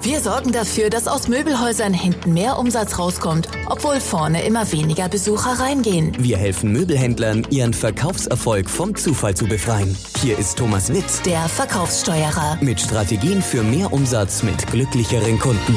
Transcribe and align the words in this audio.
Wir 0.00 0.20
sorgen 0.20 0.52
dafür, 0.52 0.90
dass 0.90 1.08
aus 1.08 1.28
Möbelhäusern 1.28 1.92
hinten 1.92 2.32
mehr 2.32 2.58
Umsatz 2.58 2.98
rauskommt, 2.98 3.48
obwohl 3.66 4.00
vorne 4.00 4.44
immer 4.46 4.70
weniger 4.72 5.08
Besucher 5.08 5.58
reingehen. 5.58 6.12
Wir 6.18 6.36
helfen 6.38 6.72
Möbelhändlern, 6.72 7.46
ihren 7.50 7.74
Verkaufserfolg 7.74 8.70
vom 8.70 8.94
Zufall 8.94 9.34
zu 9.34 9.46
befreien. 9.46 9.96
Hier 10.22 10.38
ist 10.38 10.56
Thomas 10.58 10.92
Witt, 10.92 11.26
Der 11.26 11.48
Verkaufssteuerer. 11.48 12.58
mit 12.60 12.80
Strategien 12.80 13.42
für 13.42 13.62
mehr 13.62 13.92
Umsatz 13.92 14.42
mit 14.42 14.66
glücklicheren 14.68 15.38
Kunden. 15.38 15.76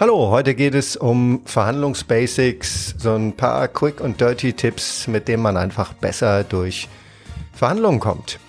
Hallo, 0.00 0.30
heute 0.30 0.54
geht 0.54 0.74
es 0.74 0.96
um 0.96 1.42
Verhandlungsbasics, 1.44 2.94
so 2.96 3.14
ein 3.16 3.36
paar 3.36 3.68
Quick 3.68 4.00
und 4.00 4.18
Dirty 4.18 4.54
Tipps, 4.54 5.06
mit 5.06 5.28
denen 5.28 5.42
man 5.42 5.58
einfach 5.58 5.92
besser 5.92 6.42
durch 6.42 6.88
Verhandlungen 7.52 8.00
kommt. 8.00 8.40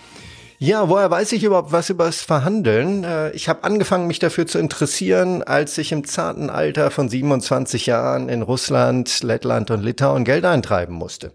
Ja, 0.60 0.88
woher 0.88 1.12
weiß 1.12 1.34
ich 1.34 1.44
überhaupt 1.44 1.74
was 1.74 1.90
über 1.90 2.06
das 2.06 2.22
Verhandeln? 2.22 3.04
Äh, 3.04 3.32
Ich 3.32 3.50
habe 3.50 3.66
angefangen, 3.66 4.08
mich 4.08 4.20
dafür 4.20 4.48
zu 4.48 4.60
interessieren, 4.60 5.44
als 5.44 5.78
ich 5.78 5.92
im 5.92 6.06
zarten 6.06 6.50
Alter 6.50 6.90
von 6.90 7.10
27 7.10 7.86
Jahren 7.86 8.30
in 8.30 8.44
Russland, 8.44 9.22
Lettland 9.22 9.72
und 9.72 9.84
Litauen 9.84 10.24
Geld 10.24 10.46
eintreiben 10.46 10.96
musste. 10.96 11.34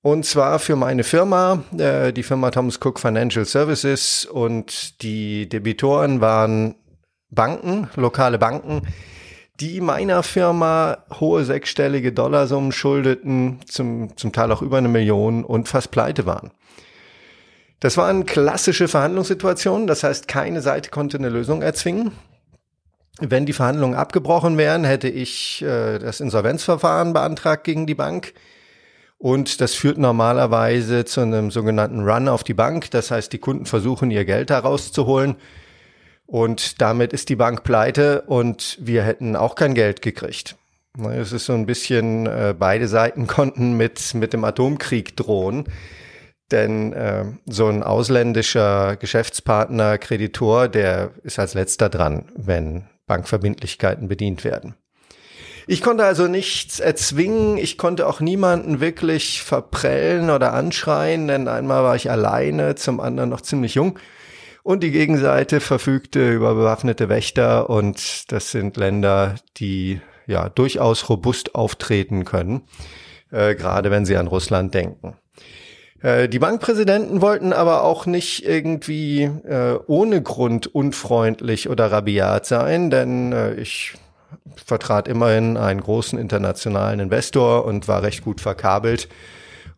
Und 0.00 0.24
zwar 0.24 0.58
für 0.58 0.76
meine 0.76 1.04
Firma, 1.04 1.62
äh, 1.76 2.14
die 2.14 2.22
Firma 2.22 2.50
Thomas 2.50 2.78
Cook 2.82 2.98
Financial 2.98 3.44
Services 3.44 4.24
und 4.24 5.02
die 5.02 5.50
Debitoren 5.50 6.22
waren 6.22 6.76
Banken, 7.30 7.88
lokale 7.96 8.38
Banken, 8.38 8.82
die 9.60 9.80
meiner 9.80 10.22
Firma 10.22 10.98
hohe 11.18 11.44
sechsstellige 11.44 12.12
Dollarsummen 12.12 12.72
schuldeten, 12.72 13.60
zum, 13.66 14.16
zum 14.16 14.32
Teil 14.32 14.52
auch 14.52 14.62
über 14.62 14.78
eine 14.78 14.88
Million 14.88 15.44
und 15.44 15.68
fast 15.68 15.90
pleite 15.90 16.26
waren. 16.26 16.50
Das 17.80 17.96
waren 17.96 18.26
klassische 18.26 18.88
Verhandlungssituationen, 18.88 19.86
das 19.86 20.02
heißt, 20.02 20.28
keine 20.28 20.60
Seite 20.60 20.90
konnte 20.90 21.18
eine 21.18 21.28
Lösung 21.28 21.62
erzwingen. 21.62 22.12
Wenn 23.18 23.46
die 23.46 23.54
Verhandlungen 23.54 23.96
abgebrochen 23.96 24.58
wären, 24.58 24.84
hätte 24.84 25.08
ich 25.08 25.62
äh, 25.62 25.98
das 25.98 26.20
Insolvenzverfahren 26.20 27.14
beantragt 27.14 27.64
gegen 27.64 27.86
die 27.86 27.94
Bank. 27.94 28.34
Und 29.18 29.62
das 29.62 29.74
führt 29.74 29.96
normalerweise 29.96 31.06
zu 31.06 31.22
einem 31.22 31.50
sogenannten 31.50 32.06
Run 32.06 32.28
auf 32.28 32.44
die 32.44 32.52
Bank. 32.52 32.90
Das 32.90 33.10
heißt, 33.10 33.32
die 33.32 33.38
Kunden 33.38 33.64
versuchen, 33.64 34.10
ihr 34.10 34.26
Geld 34.26 34.50
da 34.50 34.58
rauszuholen. 34.58 35.36
Und 36.26 36.80
damit 36.80 37.12
ist 37.12 37.28
die 37.28 37.36
Bank 37.36 37.62
pleite 37.62 38.22
und 38.22 38.76
wir 38.80 39.02
hätten 39.04 39.36
auch 39.36 39.54
kein 39.54 39.74
Geld 39.74 40.02
gekriegt. 40.02 40.56
Es 41.12 41.32
ist 41.32 41.46
so 41.46 41.52
ein 41.52 41.66
bisschen, 41.66 42.26
äh, 42.26 42.54
beide 42.58 42.88
Seiten 42.88 43.26
konnten 43.26 43.76
mit, 43.76 44.14
mit 44.14 44.32
dem 44.32 44.44
Atomkrieg 44.44 45.16
drohen. 45.16 45.64
Denn 46.52 46.92
äh, 46.92 47.24
so 47.46 47.66
ein 47.66 47.82
ausländischer 47.82 48.96
Geschäftspartner, 48.96 49.98
Kreditor, 49.98 50.68
der 50.68 51.10
ist 51.24 51.40
als 51.40 51.54
letzter 51.54 51.88
dran, 51.88 52.26
wenn 52.36 52.84
Bankverbindlichkeiten 53.06 54.06
bedient 54.06 54.44
werden. 54.44 54.74
Ich 55.68 55.82
konnte 55.82 56.04
also 56.04 56.28
nichts 56.28 56.78
erzwingen, 56.78 57.58
ich 57.58 57.76
konnte 57.76 58.06
auch 58.06 58.20
niemanden 58.20 58.78
wirklich 58.78 59.42
verprellen 59.42 60.30
oder 60.30 60.52
anschreien, 60.52 61.26
denn 61.26 61.48
einmal 61.48 61.82
war 61.82 61.96
ich 61.96 62.08
alleine, 62.08 62.76
zum 62.76 63.00
anderen 63.00 63.30
noch 63.30 63.40
ziemlich 63.40 63.74
jung. 63.74 63.98
Und 64.66 64.82
die 64.82 64.90
Gegenseite 64.90 65.60
verfügte 65.60 66.28
über 66.32 66.56
bewaffnete 66.56 67.08
Wächter 67.08 67.70
und 67.70 68.32
das 68.32 68.50
sind 68.50 68.76
Länder, 68.76 69.36
die 69.58 70.00
ja 70.26 70.48
durchaus 70.48 71.08
robust 71.08 71.54
auftreten 71.54 72.24
können, 72.24 72.62
äh, 73.30 73.54
gerade 73.54 73.92
wenn 73.92 74.04
sie 74.04 74.16
an 74.16 74.26
Russland 74.26 74.74
denken. 74.74 75.14
Äh, 76.02 76.28
Die 76.28 76.40
Bankpräsidenten 76.40 77.20
wollten 77.20 77.52
aber 77.52 77.84
auch 77.84 78.06
nicht 78.06 78.44
irgendwie 78.44 79.22
äh, 79.22 79.78
ohne 79.86 80.20
Grund 80.20 80.66
unfreundlich 80.66 81.68
oder 81.68 81.92
rabiat 81.92 82.46
sein, 82.46 82.90
denn 82.90 83.32
äh, 83.32 83.54
ich 83.54 83.94
vertrat 84.56 85.06
immerhin 85.06 85.56
einen 85.56 85.80
großen 85.80 86.18
internationalen 86.18 86.98
Investor 86.98 87.66
und 87.66 87.86
war 87.86 88.02
recht 88.02 88.24
gut 88.24 88.40
verkabelt. 88.40 89.08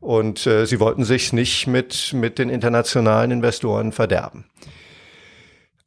Und 0.01 0.47
äh, 0.47 0.65
sie 0.65 0.81
wollten 0.81 1.05
sich 1.05 1.35
nicht 1.35 1.67
mit, 1.67 2.15
mit 2.15 2.39
den 2.39 2.49
internationalen 2.49 3.33
Investoren 3.33 3.93
verderben. 3.93 4.47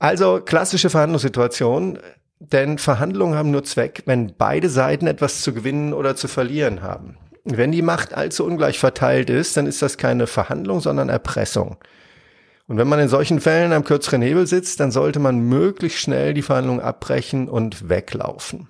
Also 0.02 0.42
klassische 0.44 0.90
Verhandlungssituation, 0.90 2.00
denn 2.40 2.80
Verhandlungen 2.80 3.36
haben 3.36 3.52
nur 3.52 3.64
Zweck, 3.64 4.02
wenn 4.08 4.34
beide 4.36 4.68
Seiten 4.68 5.06
etwas 5.06 5.44
zu 5.44 5.54
gewinnen 5.54 5.94
oder 5.94 6.16
zu 6.16 6.28
verlieren 6.28 6.82
haben. 6.82 7.20
Wenn 7.44 7.72
die 7.72 7.84
Macht 7.84 8.16
allzu 8.16 8.44
ungleich 8.44 8.80
verteilt 8.80 9.30
ist, 9.30 9.58
dann 9.58 9.68
ist 9.68 9.84
das 9.84 10.00
keine 10.00 10.26
Verhandlung, 10.26 10.80
sondern 10.80 11.10
Erpressung. 11.10 11.78
Und 12.66 12.80
wenn 12.80 12.88
man 12.88 13.00
in 13.00 13.10
solchen 13.10 13.40
Fällen 13.40 13.74
am 13.74 13.84
kürzeren 13.84 14.24
Hebel 14.24 14.48
sitzt, 14.48 14.80
dann 14.80 14.90
sollte 14.90 15.20
man 15.20 15.38
möglichst 15.38 16.00
schnell 16.00 16.34
die 16.34 16.42
Verhandlung 16.42 16.82
abbrechen 16.82 17.48
und 17.48 17.88
weglaufen. 17.88 18.70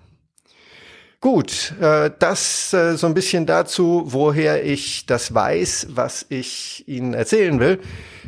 Gut, 1.22 1.76
äh, 1.80 2.10
das 2.18 2.74
äh, 2.74 2.98
so 2.98 3.06
ein 3.06 3.14
bisschen 3.14 3.46
dazu, 3.46 4.06
woher 4.08 4.66
ich 4.66 5.06
das 5.06 5.32
weiß, 5.32 5.90
was 5.92 6.26
ich 6.30 6.84
Ihnen 6.88 7.14
erzählen 7.14 7.60
will. 7.60 7.80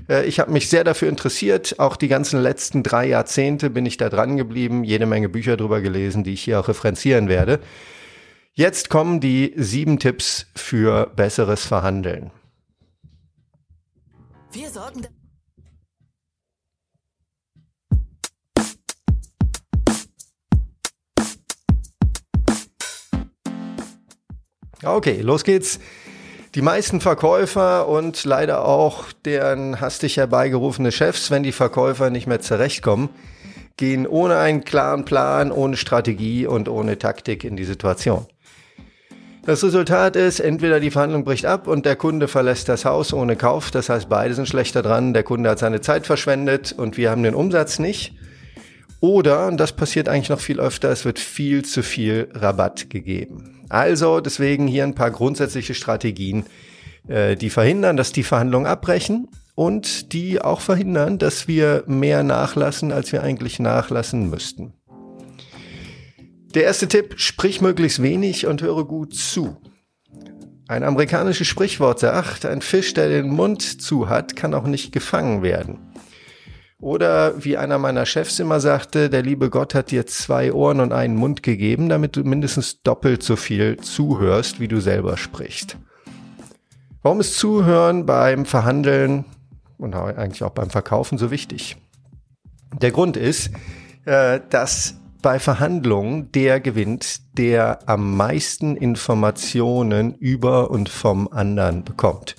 Äh, 0.08 0.26
ich 0.28 0.40
habe 0.40 0.52
mich 0.52 0.70
sehr 0.70 0.84
dafür 0.84 1.10
interessiert. 1.10 1.80
Auch 1.80 1.96
die 1.96 2.08
ganzen 2.08 2.40
letzten 2.40 2.84
drei 2.84 3.08
Jahrzehnte 3.08 3.72
bin 3.72 3.88
ich 3.88 3.98
da 3.98 4.10
dran 4.10 4.38
geblieben, 4.38 4.84
jede 4.84 5.08
Menge 5.08 5.28
Bücher 5.28 5.58
drüber 5.58 5.82
gelesen, 5.82 6.24
die 6.24 6.34
ich 6.34 6.44
hier 6.44 6.60
auch 6.60 6.68
referenzieren 6.68 7.30
werde. 7.30 7.60
Jetzt 8.54 8.92
kommen 8.92 9.20
die 9.20 9.54
sieben 9.58 9.98
Tipps 9.98 10.46
für 10.56 11.08
besseres 11.16 11.66
Verhandeln. 11.66 12.30
Wir 14.52 14.70
sorgen 14.70 15.02
Okay, 24.86 25.22
los 25.22 25.44
geht's. 25.44 25.80
Die 26.56 26.62
meisten 26.62 27.02
Verkäufer 27.02 27.88
und 27.88 28.26
leider 28.26 28.66
auch 28.66 29.06
deren 29.26 29.80
hastig 29.80 30.18
herbeigerufene 30.18 30.92
Chefs, 30.92 31.32
wenn 31.32 31.42
die 31.42 31.52
Verkäufer 31.52 32.10
nicht 32.10 32.28
mehr 32.28 32.42
zurechtkommen, 32.42 33.10
gehen 33.78 34.06
ohne 34.06 34.38
einen 34.38 34.64
klaren 34.64 35.06
Plan, 35.06 35.52
ohne 35.52 35.78
Strategie 35.78 36.46
und 36.46 36.70
ohne 36.70 37.00
Taktik 37.00 37.44
in 37.44 37.56
die 37.56 37.64
Situation. 37.64 38.28
Das 39.46 39.64
Resultat 39.64 40.16
ist, 40.16 40.40
entweder 40.40 40.80
die 40.80 40.92
Verhandlung 40.92 41.24
bricht 41.24 41.46
ab 41.46 41.68
und 41.68 41.86
der 41.86 41.96
Kunde 41.96 42.28
verlässt 42.28 42.70
das 42.70 42.86
Haus 42.86 43.14
ohne 43.14 43.36
Kauf, 43.36 43.72
das 43.72 43.90
heißt 43.90 44.08
beide 44.08 44.34
sind 44.36 44.48
schlechter 44.48 44.82
dran, 44.82 45.14
der 45.14 45.24
Kunde 45.24 45.50
hat 45.50 45.60
seine 45.60 45.82
Zeit 45.82 46.06
verschwendet 46.06 46.74
und 46.78 46.98
wir 46.98 47.10
haben 47.10 47.24
den 47.24 47.36
Umsatz 47.36 47.80
nicht. 47.80 48.16
Oder, 49.00 49.48
und 49.48 49.58
das 49.60 49.74
passiert 49.74 50.08
eigentlich 50.08 50.30
noch 50.30 50.40
viel 50.40 50.60
öfter, 50.60 50.90
es 50.92 51.04
wird 51.04 51.20
viel 51.20 51.66
zu 51.66 51.84
viel 51.84 52.30
Rabatt 52.34 52.90
gegeben. 52.90 53.53
Also 53.74 54.20
deswegen 54.20 54.68
hier 54.68 54.84
ein 54.84 54.94
paar 54.94 55.10
grundsätzliche 55.10 55.74
Strategien, 55.74 56.46
äh, 57.08 57.36
die 57.36 57.50
verhindern, 57.50 57.98
dass 57.98 58.12
die 58.12 58.22
Verhandlungen 58.22 58.68
abbrechen 58.68 59.30
und 59.56 60.14
die 60.14 60.40
auch 60.40 60.62
verhindern, 60.62 61.18
dass 61.18 61.48
wir 61.48 61.84
mehr 61.88 62.22
nachlassen, 62.22 62.92
als 62.92 63.12
wir 63.12 63.24
eigentlich 63.24 63.58
nachlassen 63.58 64.30
müssten. 64.30 64.74
Der 66.54 66.66
erste 66.66 66.88
Tipp, 66.88 67.16
sprich 67.18 67.62
möglichst 67.62 68.04
wenig 68.04 68.46
und 68.46 68.62
höre 68.62 68.86
gut 68.86 69.16
zu. 69.16 69.58
Ein 70.68 70.84
amerikanisches 70.84 71.48
Sprichwort 71.48 72.00
sagt, 72.00 72.46
ein 72.46 72.62
Fisch, 72.62 72.94
der 72.94 73.10
den 73.10 73.30
Mund 73.30 73.82
zu 73.82 74.08
hat, 74.08 74.36
kann 74.36 74.54
auch 74.54 74.68
nicht 74.68 74.92
gefangen 74.92 75.42
werden. 75.42 75.80
Oder 76.84 77.42
wie 77.42 77.56
einer 77.56 77.78
meiner 77.78 78.06
Chefs 78.06 78.40
immer 78.40 78.60
sagte, 78.60 79.10
der 79.10 79.22
liebe 79.22 79.50
Gott 79.50 79.74
hat 79.74 79.92
dir 79.92 80.06
zwei 80.06 80.52
Ohren 80.52 80.82
und 80.82 80.92
einen 80.92 81.16
Mund 81.16 81.42
gegeben, 81.42 81.88
damit 81.88 82.18
du 82.18 82.26
mindestens 82.26 82.84
doppelt 82.84 83.24
so 83.24 83.38
viel 83.38 83.78
zuhörst, 83.78 84.60
wie 84.60 84.68
du 84.68 84.82
selber 84.82 85.16
sprichst. 85.16 85.78
Warum 87.02 87.22
ist 87.22 87.38
Zuhören 87.38 88.06
beim 88.06 88.46
Verhandeln 88.46 89.24
und 89.78 89.96
eigentlich 89.96 90.44
auch 90.44 90.50
beim 90.50 90.70
Verkaufen 90.70 91.18
so 91.18 91.32
wichtig? 91.32 91.78
Der 92.82 92.92
Grund 92.92 93.16
ist, 93.16 93.52
äh, 94.04 94.42
dass 94.50 94.96
bei 95.22 95.40
Verhandlungen 95.40 96.34
der 96.34 96.60
gewinnt, 96.60 97.38
der 97.38 97.80
am 97.86 98.18
meisten 98.18 98.76
Informationen 98.76 100.16
über 100.16 100.70
und 100.70 100.90
vom 100.90 101.30
anderen 101.30 101.86
bekommt. 101.86 102.36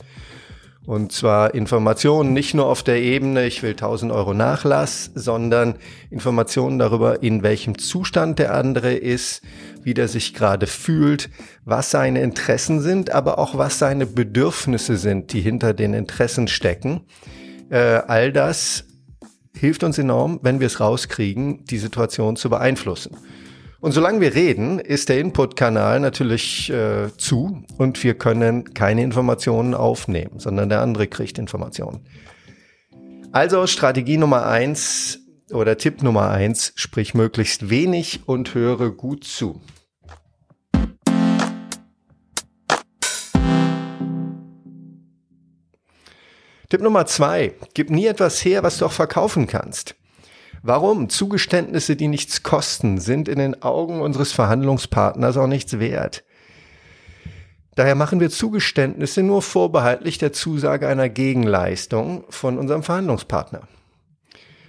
Und 0.86 1.12
zwar 1.12 1.54
Informationen 1.54 2.34
nicht 2.34 2.52
nur 2.52 2.66
auf 2.66 2.82
der 2.82 3.00
Ebene, 3.00 3.46
ich 3.46 3.62
will 3.62 3.70
1000 3.70 4.12
Euro 4.12 4.34
Nachlass, 4.34 5.10
sondern 5.14 5.76
Informationen 6.10 6.78
darüber, 6.78 7.22
in 7.22 7.42
welchem 7.42 7.78
Zustand 7.78 8.38
der 8.38 8.54
andere 8.54 8.92
ist, 8.92 9.42
wie 9.82 9.94
der 9.94 10.08
sich 10.08 10.34
gerade 10.34 10.66
fühlt, 10.66 11.30
was 11.64 11.90
seine 11.90 12.20
Interessen 12.20 12.82
sind, 12.82 13.10
aber 13.10 13.38
auch 13.38 13.56
was 13.56 13.78
seine 13.78 14.06
Bedürfnisse 14.06 14.98
sind, 14.98 15.32
die 15.32 15.40
hinter 15.40 15.72
den 15.72 15.94
Interessen 15.94 16.48
stecken. 16.48 17.00
Äh, 17.70 18.02
all 18.06 18.30
das 18.30 18.84
hilft 19.56 19.84
uns 19.84 19.96
enorm, 19.96 20.40
wenn 20.42 20.60
wir 20.60 20.66
es 20.66 20.80
rauskriegen, 20.80 21.64
die 21.64 21.78
Situation 21.78 22.36
zu 22.36 22.50
beeinflussen. 22.50 23.16
Und 23.84 23.92
solange 23.92 24.22
wir 24.22 24.34
reden, 24.34 24.78
ist 24.78 25.10
der 25.10 25.18
Input-Kanal 25.18 26.00
natürlich 26.00 26.70
äh, 26.70 27.14
zu 27.18 27.66
und 27.76 28.02
wir 28.02 28.14
können 28.14 28.72
keine 28.72 29.02
Informationen 29.02 29.74
aufnehmen, 29.74 30.38
sondern 30.38 30.70
der 30.70 30.80
andere 30.80 31.06
kriegt 31.06 31.36
Informationen. 31.36 32.00
Also 33.30 33.66
Strategie 33.66 34.16
Nummer 34.16 34.46
eins 34.46 35.18
oder 35.52 35.76
Tipp 35.76 36.02
Nummer 36.02 36.30
eins, 36.30 36.72
sprich 36.76 37.12
möglichst 37.12 37.68
wenig 37.68 38.20
und 38.24 38.54
höre 38.54 38.90
gut 38.90 39.24
zu. 39.24 39.60
Tipp 46.70 46.80
Nummer 46.80 47.04
zwei, 47.04 47.52
gib 47.74 47.90
nie 47.90 48.06
etwas 48.06 48.42
her, 48.46 48.62
was 48.62 48.78
du 48.78 48.86
auch 48.86 48.92
verkaufen 48.92 49.46
kannst. 49.46 49.94
Warum? 50.66 51.10
Zugeständnisse, 51.10 51.94
die 51.94 52.08
nichts 52.08 52.42
kosten, 52.42 52.98
sind 52.98 53.28
in 53.28 53.38
den 53.38 53.62
Augen 53.62 54.00
unseres 54.00 54.32
Verhandlungspartners 54.32 55.36
auch 55.36 55.46
nichts 55.46 55.78
wert. 55.78 56.24
Daher 57.74 57.94
machen 57.94 58.18
wir 58.18 58.30
Zugeständnisse 58.30 59.22
nur 59.22 59.42
vorbehaltlich 59.42 60.16
der 60.16 60.32
Zusage 60.32 60.88
einer 60.88 61.10
Gegenleistung 61.10 62.24
von 62.30 62.56
unserem 62.56 62.82
Verhandlungspartner. 62.82 63.68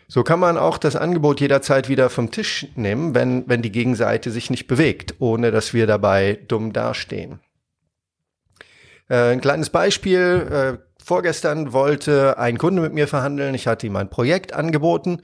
So 0.10 0.24
kann 0.24 0.42
man 0.42 0.58
auch 0.58 0.78
das 0.78 0.98
Angebot 0.98 1.40
jederzeit 1.40 1.88
wieder 1.88 2.10
vom 2.10 2.30
Tisch 2.30 2.68
nehmen, 2.76 3.16
wenn, 3.16 3.48
wenn 3.48 3.62
die 3.62 3.72
Gegenseite 3.72 4.32
sich 4.32 4.50
nicht 4.50 4.68
bewegt, 4.68 5.16
ohne 5.20 5.52
dass 5.52 5.74
wir 5.74 5.88
dabei 5.88 6.40
dumm 6.50 6.74
dastehen. 6.74 7.40
Äh, 9.08 9.32
ein 9.32 9.40
kleines 9.40 9.70
Beispiel. 9.70 10.78
Äh, 10.82 11.02
vorgestern 11.02 11.72
wollte 11.72 12.38
ein 12.38 12.58
Kunde 12.58 12.82
mit 12.82 12.94
mir 12.94 13.08
verhandeln. 13.08 13.56
Ich 13.56 13.66
hatte 13.66 13.88
ihm 13.88 13.96
ein 13.96 14.10
Projekt 14.10 14.52
angeboten. 14.52 15.22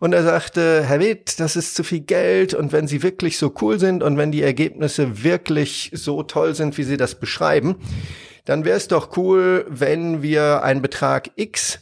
Und 0.00 0.12
er 0.12 0.22
sagte, 0.22 0.84
Herr 0.84 1.00
Witt, 1.00 1.40
das 1.40 1.56
ist 1.56 1.74
zu 1.74 1.82
viel 1.82 2.00
Geld 2.00 2.54
und 2.54 2.72
wenn 2.72 2.86
Sie 2.86 3.02
wirklich 3.02 3.36
so 3.36 3.52
cool 3.60 3.80
sind 3.80 4.02
und 4.02 4.16
wenn 4.16 4.30
die 4.30 4.42
Ergebnisse 4.42 5.24
wirklich 5.24 5.90
so 5.92 6.22
toll 6.22 6.54
sind, 6.54 6.78
wie 6.78 6.84
Sie 6.84 6.96
das 6.96 7.16
beschreiben, 7.16 7.76
dann 8.44 8.64
wäre 8.64 8.76
es 8.76 8.88
doch 8.88 9.16
cool, 9.16 9.66
wenn 9.68 10.22
wir 10.22 10.62
einen 10.62 10.82
Betrag 10.82 11.30
X 11.34 11.80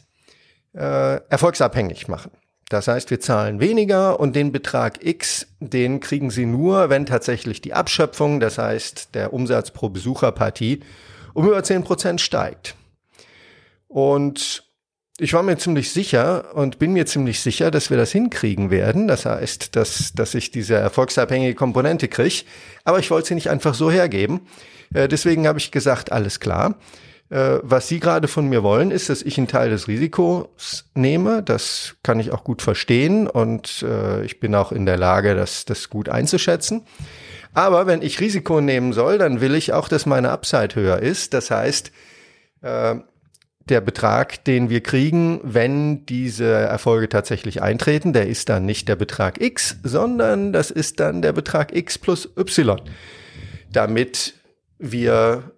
äh, 0.73 1.21
erfolgsabhängig 1.29 2.07
machen. 2.07 2.31
Das 2.69 2.87
heißt, 2.89 3.09
wir 3.11 3.21
zahlen 3.21 3.61
weniger 3.61 4.19
und 4.19 4.35
den 4.35 4.51
Betrag 4.51 5.05
X, 5.05 5.47
den 5.59 6.01
kriegen 6.01 6.31
Sie 6.31 6.45
nur, 6.45 6.89
wenn 6.89 7.05
tatsächlich 7.05 7.61
die 7.61 7.73
Abschöpfung, 7.73 8.39
das 8.39 8.57
heißt 8.57 9.15
der 9.15 9.31
Umsatz 9.31 9.71
pro 9.71 9.89
Besucherpartie, 9.89 10.81
um 11.33 11.47
über 11.47 11.63
zehn 11.63 11.83
Prozent 11.83 12.19
steigt. 12.19 12.75
Und 13.87 14.66
ich 15.19 15.33
war 15.33 15.41
mir 15.41 15.57
ziemlich 15.57 15.91
sicher 15.91 16.55
und 16.55 16.77
bin 16.77 16.93
mir 16.93 17.07
ziemlich 17.07 17.39
sicher, 17.39 17.71
dass 17.71 17.89
wir 17.89 17.97
das 17.97 18.11
hinkriegen 18.11 18.69
werden. 18.69 19.07
Das 19.07 19.25
heißt, 19.25 19.75
dass, 19.75 20.13
dass 20.13 20.35
ich 20.35 20.51
diese 20.51 20.75
erfolgsabhängige 20.75 21.55
Komponente 21.55 22.07
kriege. 22.07 22.43
Aber 22.83 22.99
ich 22.99 23.09
wollte 23.09 23.29
sie 23.29 23.35
nicht 23.35 23.49
einfach 23.49 23.73
so 23.73 23.89
hergeben. 23.89 24.41
Äh, 24.93 25.07
deswegen 25.07 25.47
habe 25.47 25.57
ich 25.57 25.71
gesagt, 25.71 26.11
alles 26.11 26.39
klar. 26.39 26.75
Äh, 27.29 27.59
was 27.63 27.87
Sie 27.87 27.99
gerade 27.99 28.27
von 28.27 28.47
mir 28.47 28.61
wollen, 28.61 28.91
ist, 28.91 29.09
dass 29.09 29.23
ich 29.23 29.39
einen 29.39 29.47
Teil 29.47 29.71
des 29.71 29.87
Risikos 29.87 30.85
nehme. 30.93 31.41
Das 31.41 31.95
kann 32.03 32.19
ich 32.19 32.31
auch 32.31 32.43
gut 32.43 32.61
verstehen 32.61 33.27
und 33.27 33.83
äh, 33.83 34.23
ich 34.23 34.39
bin 34.39 34.53
auch 34.53 34.71
in 34.71 34.85
der 34.85 34.97
Lage, 34.97 35.33
das, 35.33 35.65
das 35.65 35.89
gut 35.89 36.09
einzuschätzen. 36.09 36.83
Aber 37.53 37.87
wenn 37.87 38.03
ich 38.03 38.19
Risiko 38.19 38.61
nehmen 38.61 38.93
soll, 38.93 39.17
dann 39.17 39.41
will 39.41 39.55
ich 39.55 39.73
auch, 39.73 39.89
dass 39.89 40.05
meine 40.05 40.29
Upside 40.29 40.75
höher 40.75 40.99
ist. 40.99 41.33
Das 41.33 41.49
heißt, 41.49 41.91
der 43.69 43.81
Betrag, 43.81 44.43
den 44.45 44.69
wir 44.69 44.81
kriegen, 44.81 45.39
wenn 45.43 46.05
diese 46.05 46.45
Erfolge 46.45 47.09
tatsächlich 47.09 47.61
eintreten, 47.61 48.13
der 48.13 48.27
ist 48.27 48.49
dann 48.49 48.65
nicht 48.65 48.87
der 48.87 48.95
Betrag 48.95 49.41
X, 49.41 49.77
sondern 49.83 50.53
das 50.53 50.71
ist 50.71 50.99
dann 50.99 51.21
der 51.21 51.33
Betrag 51.33 51.75
X 51.75 51.97
plus 51.97 52.29
Y, 52.37 52.81
damit 53.71 54.35
wir 54.79 55.51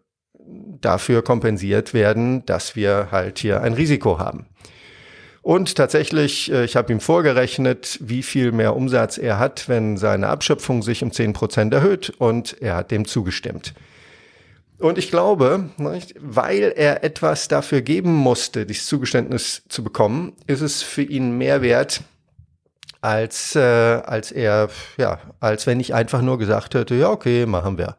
dafür 0.81 1.21
kompensiert 1.21 1.93
werden, 1.93 2.45
dass 2.45 2.75
wir 2.75 3.09
halt 3.11 3.39
hier 3.39 3.61
ein 3.61 3.73
Risiko 3.73 4.19
haben. 4.19 4.47
Und 5.41 5.75
tatsächlich, 5.75 6.51
äh, 6.51 6.65
ich 6.65 6.75
habe 6.75 6.91
ihm 6.91 6.99
vorgerechnet, 6.99 7.97
wie 8.01 8.23
viel 8.23 8.51
mehr 8.51 8.75
Umsatz 8.75 9.17
er 9.17 9.39
hat, 9.39 9.69
wenn 9.69 9.97
seine 9.97 10.27
Abschöpfung 10.27 10.83
sich 10.83 11.01
um 11.01 11.11
zehn 11.11 11.33
Prozent 11.33 11.73
erhöht 11.73 12.11
und 12.17 12.61
er 12.61 12.75
hat 12.75 12.91
dem 12.91 13.05
zugestimmt. 13.05 13.73
Und 14.79 14.97
ich 14.97 15.11
glaube, 15.11 15.69
weil 15.77 16.73
er 16.75 17.03
etwas 17.03 17.49
dafür 17.49 17.81
geben 17.81 18.13
musste, 18.13 18.65
dieses 18.65 18.87
Zugeständnis 18.87 19.63
zu 19.67 19.83
bekommen, 19.83 20.33
ist 20.47 20.61
es 20.61 20.81
für 20.81 21.01
ihn 21.01 21.37
mehr 21.37 21.61
wert, 21.61 22.01
als, 23.01 23.55
äh, 23.55 23.59
als 23.59 24.31
er, 24.31 24.69
ja, 24.97 25.19
als 25.41 25.67
wenn 25.67 25.79
ich 25.79 25.93
einfach 25.93 26.21
nur 26.21 26.37
gesagt 26.37 26.75
hätte, 26.75 26.95
ja, 26.95 27.09
okay, 27.09 27.45
machen 27.45 27.77
wir. 27.77 27.97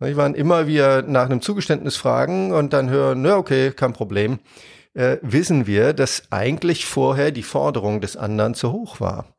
Ich 0.00 0.16
waren 0.16 0.34
immer 0.34 0.66
wir 0.66 1.02
nach 1.06 1.26
einem 1.26 1.40
Zugeständnis 1.40 1.96
fragen 1.96 2.52
und 2.52 2.72
dann 2.72 2.90
hören, 2.90 3.24
ja, 3.24 3.36
okay, 3.36 3.70
kein 3.70 3.92
Problem, 3.92 4.38
äh, 4.94 5.18
wissen 5.22 5.66
wir, 5.66 5.92
dass 5.92 6.24
eigentlich 6.30 6.86
vorher 6.86 7.30
die 7.30 7.42
Forderung 7.42 8.00
des 8.00 8.16
anderen 8.16 8.54
zu 8.54 8.72
hoch 8.72 9.00
war. 9.00 9.33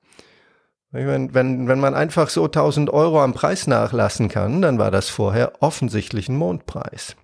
Wenn, 0.95 1.33
wenn, 1.33 1.67
wenn 1.67 1.79
man 1.79 1.93
einfach 1.93 2.29
so 2.29 2.45
1000 2.45 2.89
Euro 2.89 3.21
am 3.21 3.33
Preis 3.33 3.67
nachlassen 3.67 4.29
kann, 4.29 4.61
dann 4.61 4.79
war 4.79 4.91
das 4.91 5.09
vorher 5.09 5.51
offensichtlich 5.59 6.29
ein 6.29 6.37
Mondpreis. 6.37 7.17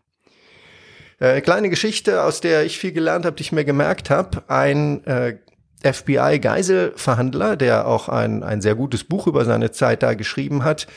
Äh, 1.20 1.40
kleine 1.40 1.70
Geschichte, 1.70 2.24
aus 2.24 2.42
der 2.42 2.66
ich 2.66 2.78
viel 2.78 2.92
gelernt 2.92 3.26
habe, 3.26 3.38
die 3.38 3.44
ich 3.44 3.54
mir 3.54 3.64
gemerkt 3.64 4.10
habe. 4.10 4.44
Ein 4.50 5.06
äh, 5.06 5.38
FBI-Geiselverhandler, 5.84 7.56
der 7.56 7.88
auch 7.88 8.10
ein, 8.10 8.44
ein 8.44 8.62
sehr 8.62 8.76
gutes 8.76 9.06
Buch 9.06 9.28
über 9.28 9.46
seine 9.46 9.72
Zeit 9.72 10.04
da 10.04 10.16
geschrieben 10.16 10.66
hat. 10.66 10.88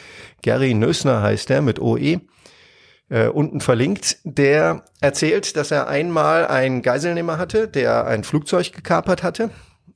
Gary 0.43 0.75
Nösner 0.75 1.23
heißt 1.23 1.50
er 1.50 1.62
mit 1.62 1.79
OE. 1.79 2.23
Äh, 3.09 3.29
unten 3.29 3.61
verlinkt, 3.61 4.17
der 4.25 4.85
erzählt, 5.00 5.56
dass 5.56 5.71
er 5.71 5.87
einmal 5.87 6.49
einen 6.49 6.82
Geiselnehmer 6.82 7.38
hatte, 7.38 7.69
der 7.69 8.06
ein 8.06 8.25
Flugzeug 8.25 8.73
gekapert 8.73 9.23
hatte 9.23 9.50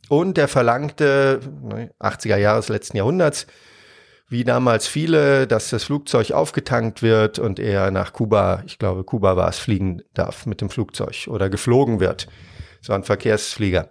und 0.09 0.37
der 0.37 0.49
verlangte, 0.49 1.41
80er 2.01 2.37
Jahre 2.37 2.61
des 2.61 2.69
letzten 2.69 2.97
Jahrhunderts, 2.97 3.47
wie 4.29 4.45
damals 4.45 4.87
viele, 4.87 5.47
dass 5.47 5.71
das 5.71 5.85
Flugzeug 5.85 6.33
aufgetankt 6.33 7.03
wird 7.03 7.39
und 7.39 7.59
er 7.59 7.91
nach 7.91 8.13
Kuba, 8.13 8.63
ich 8.67 8.79
glaube 8.79 9.05
Kuba 9.05 9.37
war 9.37 9.49
es, 9.49 9.59
fliegen 9.59 10.03
darf 10.13 10.45
mit 10.45 10.61
dem 10.61 10.69
Flugzeug 10.69 11.29
oder 11.29 11.49
geflogen 11.49 11.99
wird. 12.01 12.29
So 12.81 12.93
ein 12.93 13.05
Verkehrsflieger. 13.05 13.91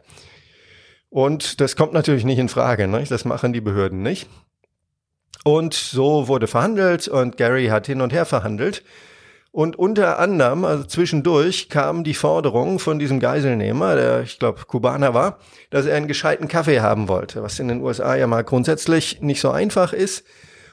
Und 1.10 1.60
das 1.60 1.76
kommt 1.76 1.94
natürlich 1.94 2.24
nicht 2.24 2.40
in 2.40 2.50
Frage, 2.50 2.88
ne? 2.88 3.04
das 3.08 3.26
machen 3.26 3.54
die 3.54 3.62
Behörden 3.62 4.02
nicht. 4.02 4.30
Und 5.44 5.74
so 5.74 6.28
wurde 6.28 6.48
verhandelt 6.48 7.08
und 7.08 7.38
Gary 7.38 7.68
hat 7.68 7.88
hin 7.88 8.02
und 8.02 8.14
her 8.14 8.26
verhandelt. 8.26 8.84
Und 9.58 9.76
unter 9.76 10.20
anderem, 10.20 10.66
also 10.66 10.84
zwischendurch, 10.84 11.68
kam 11.68 12.04
die 12.04 12.14
Forderung 12.14 12.78
von 12.78 13.00
diesem 13.00 13.20
Geiselnehmer, 13.20 13.96
der 13.96 14.22
ich 14.22 14.38
glaube 14.38 14.62
Kubaner 14.68 15.16
war, 15.16 15.40
dass 15.72 15.88
er 15.88 15.98
einen 15.98 16.08
gescheiten 16.08 16.48
Kaffee 16.48 16.82
haben 16.82 17.08
wollte, 17.08 17.42
was 17.42 17.58
in 17.58 17.68
den 17.68 17.82
USA 17.82 18.16
ja 18.16 18.28
mal 18.28 18.44
grundsätzlich 18.44 19.20
nicht 19.22 19.42
so 19.42 19.50
einfach 19.50 19.94
ist. 19.94 20.24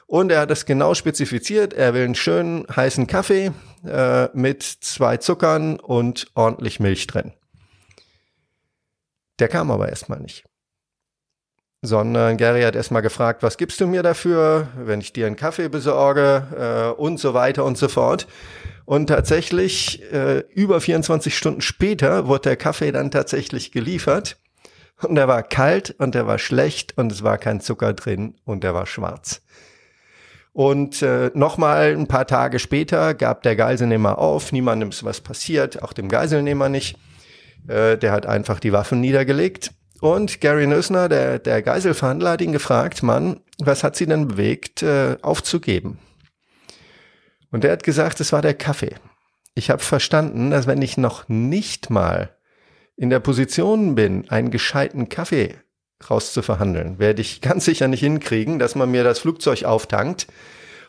Und 0.05 0.31
er 0.31 0.41
hat 0.41 0.51
das 0.51 0.67
genau 0.67 0.93
spezifiziert. 0.93 1.73
Er 1.73 1.95
will 1.95 2.03
einen 2.03 2.13
schönen 2.13 2.67
heißen 2.75 3.07
Kaffee 3.07 3.53
äh, 3.87 4.27
mit 4.37 4.61
zwei 4.61 5.17
Zuckern 5.17 5.79
und 5.79 6.27
ordentlich 6.35 6.79
Milch 6.79 7.07
drin. 7.07 7.33
Der 9.39 9.47
kam 9.47 9.71
aber 9.71 9.89
erstmal 9.89 10.19
nicht. 10.19 10.45
Sondern 11.81 12.37
Gary 12.37 12.61
hat 12.61 12.75
erstmal 12.75 13.01
gefragt, 13.01 13.41
was 13.41 13.57
gibst 13.57 13.81
du 13.81 13.87
mir 13.87 14.03
dafür, 14.03 14.67
wenn 14.77 15.01
ich 15.01 15.11
dir 15.11 15.25
einen 15.25 15.37
Kaffee 15.37 15.69
besorge 15.69 16.93
äh, 16.95 17.01
und 17.01 17.19
so 17.19 17.33
weiter 17.33 17.65
und 17.65 17.79
so 17.79 17.87
fort. 17.87 18.27
Und 18.85 19.07
tatsächlich, 19.07 20.01
äh, 20.13 20.43
über 20.53 20.79
24 20.79 21.35
Stunden 21.35 21.61
später 21.61 22.27
wurde 22.27 22.49
der 22.49 22.55
Kaffee 22.55 22.91
dann 22.91 23.11
tatsächlich 23.11 23.71
geliefert. 23.71 24.37
Und 25.01 25.17
er 25.17 25.27
war 25.27 25.43
kalt 25.43 25.95
und 25.97 26.15
er 26.15 26.25
war 26.27 26.39
schlecht 26.39 26.97
und 26.97 27.11
es 27.11 27.23
war 27.23 27.37
kein 27.37 27.59
Zucker 27.59 27.93
drin 27.93 28.35
und 28.45 28.63
er 28.63 28.73
war 28.73 28.85
schwarz. 28.85 29.41
Und 30.53 31.01
äh, 31.01 31.31
nochmal 31.33 31.93
ein 31.97 32.07
paar 32.07 32.27
Tage 32.27 32.59
später 32.59 33.13
gab 33.13 33.43
der 33.43 33.57
Geiselnehmer 33.57 34.19
auf, 34.19 34.53
niemandem 34.53 34.89
ist 34.89 35.03
was 35.03 35.19
passiert, 35.19 35.83
auch 35.83 35.91
dem 35.91 36.07
Geiselnehmer 36.07 36.69
nicht. 36.69 36.97
Äh, 37.67 37.97
der 37.97 38.13
hat 38.13 38.25
einfach 38.25 38.61
die 38.61 38.71
Waffen 38.71 39.01
niedergelegt. 39.01 39.71
Und 39.99 40.39
Gary 40.39 40.67
Nösner, 40.67 41.09
der, 41.09 41.39
der 41.39 41.61
Geiselverhandler, 41.61 42.31
hat 42.31 42.41
ihn 42.41 42.53
gefragt, 42.53 43.03
Mann, 43.03 43.41
was 43.57 43.83
hat 43.83 43.97
Sie 43.97 44.05
denn 44.05 44.29
bewegt, 44.29 44.81
äh, 44.81 45.17
aufzugeben? 45.21 45.99
Und 47.55 47.63
er 47.63 47.71
hat 47.71 47.83
gesagt, 47.83 48.19
es 48.19 48.33
war 48.33 48.41
der 48.41 48.53
Kaffee. 48.53 48.95
Ich 49.53 49.69
habe 49.69 49.81
verstanden, 49.81 50.51
dass 50.51 50.67
wenn 50.67 50.81
ich 50.81 50.97
noch 50.97 51.29
nicht 51.29 51.89
mal 51.89 52.35
in 52.97 53.09
der 53.09 53.21
Position 53.21 53.95
bin, 53.95 54.29
einen 54.29 54.51
gescheiten 54.51 55.07
Kaffee 55.07 55.55
rauszuverhandeln, 56.09 56.99
werde 56.99 57.21
ich 57.21 57.39
ganz 57.39 57.63
sicher 57.63 57.87
nicht 57.87 58.01
hinkriegen, 58.01 58.59
dass 58.59 58.75
man 58.75 58.91
mir 58.91 59.05
das 59.05 59.19
Flugzeug 59.19 59.63
auftankt 59.63 60.27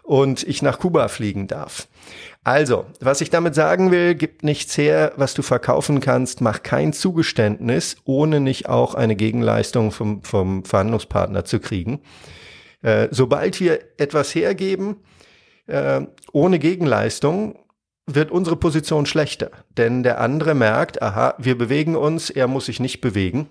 und 0.03 0.43
ich 0.43 0.61
nach 0.61 0.81
Kuba 0.81 1.07
fliegen 1.07 1.47
darf. 1.47 1.87
Also, 2.43 2.87
was 2.99 3.21
ich 3.21 3.31
damit 3.31 3.55
sagen 3.55 3.93
will, 3.93 4.17
gibt 4.17 4.43
nichts 4.43 4.77
her, 4.77 5.13
was 5.15 5.35
du 5.35 5.43
verkaufen 5.43 6.01
kannst, 6.01 6.41
mach 6.41 6.65
kein 6.65 6.93
Zugeständnis, 6.93 7.99
ohne 8.05 8.41
nicht 8.41 8.69
auch 8.69 8.97
eine 8.97 9.15
Gegenleistung 9.15 9.93
vom, 9.93 10.25
vom 10.25 10.65
Verhandlungspartner 10.65 11.45
zu 11.45 11.61
kriegen. 11.61 12.01
Äh, 12.83 13.07
sobald 13.13 13.61
wir 13.61 13.79
etwas 13.99 14.35
hergeben, 14.35 14.97
äh, 15.67 16.03
ohne 16.33 16.59
Gegenleistung, 16.59 17.59
wird 18.07 18.31
unsere 18.31 18.57
Position 18.57 19.07
schlechter. 19.07 19.51
Denn 19.77 20.03
der 20.03 20.21
andere 20.21 20.55
merkt, 20.55 21.03
aha, 21.03 21.35
wir 21.39 21.59
bewegen 21.59 21.97
uns, 21.97 22.31
er 22.31 22.47
muss 22.47 22.67
sich 22.67 22.81
nicht 22.81 23.01
bewegen. 23.01 23.49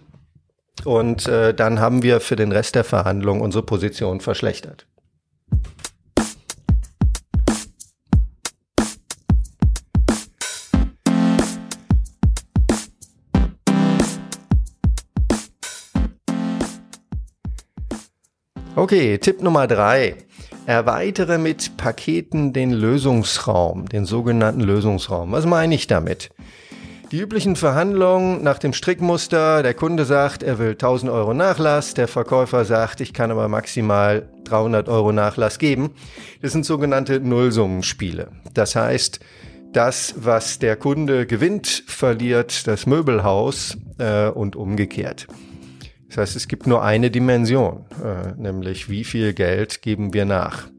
Und 0.83 1.27
äh, 1.27 1.53
dann 1.53 1.79
haben 1.79 2.03
wir 2.03 2.19
für 2.19 2.35
den 2.35 2.51
Rest 2.51 2.75
der 2.75 2.83
Verhandlung 2.83 3.41
unsere 3.41 3.65
Position 3.65 4.21
verschlechtert. 4.21 4.87
Okay, 18.77 19.17
Tipp 19.17 19.41
Nummer 19.41 19.67
drei. 19.67 20.24
Erweitere 20.67 21.37
mit 21.37 21.77
Paketen 21.77 22.51
den 22.51 22.71
Lösungsraum, 22.71 23.87
den 23.87 24.05
sogenannten 24.05 24.61
Lösungsraum. 24.61 25.31
Was 25.31 25.45
meine 25.45 25.75
ich 25.75 25.85
damit? 25.85 26.31
Die 27.11 27.19
üblichen 27.19 27.55
Verhandlungen 27.55 28.41
nach 28.41 28.57
dem 28.57 28.73
Strickmuster, 28.73 29.61
der 29.61 29.75
Kunde 29.75 30.05
sagt, 30.05 30.41
er 30.41 30.57
will 30.57 30.71
1000 30.71 31.11
Euro 31.11 31.35
Nachlass, 31.35 31.93
der 31.93 32.07
Verkäufer 32.07 32.65
sagt, 32.65 32.99
ich 32.99 33.13
kann 33.13 33.29
aber 33.29 33.47
maximal 33.47 34.27
300 34.45 34.89
Euro 34.89 35.11
Nachlass 35.11 35.59
geben. 35.59 35.91
Das 36.41 36.51
sind 36.51 36.65
sogenannte 36.65 37.19
Nullsummenspiele. 37.19 38.29
Das 38.55 38.75
heißt, 38.75 39.19
das, 39.71 40.15
was 40.17 40.57
der 40.57 40.77
Kunde 40.77 41.27
gewinnt, 41.27 41.83
verliert 41.85 42.65
das 42.65 42.87
Möbelhaus 42.87 43.77
äh, 43.99 44.29
und 44.29 44.55
umgekehrt. 44.55 45.27
Das 46.15 46.29
heißt, 46.29 46.37
es 46.37 46.47
gibt 46.47 46.65
nur 46.65 46.81
eine 46.81 47.11
Dimension, 47.11 47.83
äh, 48.01 48.31
nämlich 48.37 48.89
wie 48.89 49.03
viel 49.03 49.33
Geld 49.33 49.81
geben 49.81 50.13
wir 50.13 50.23
nach. 50.23 50.69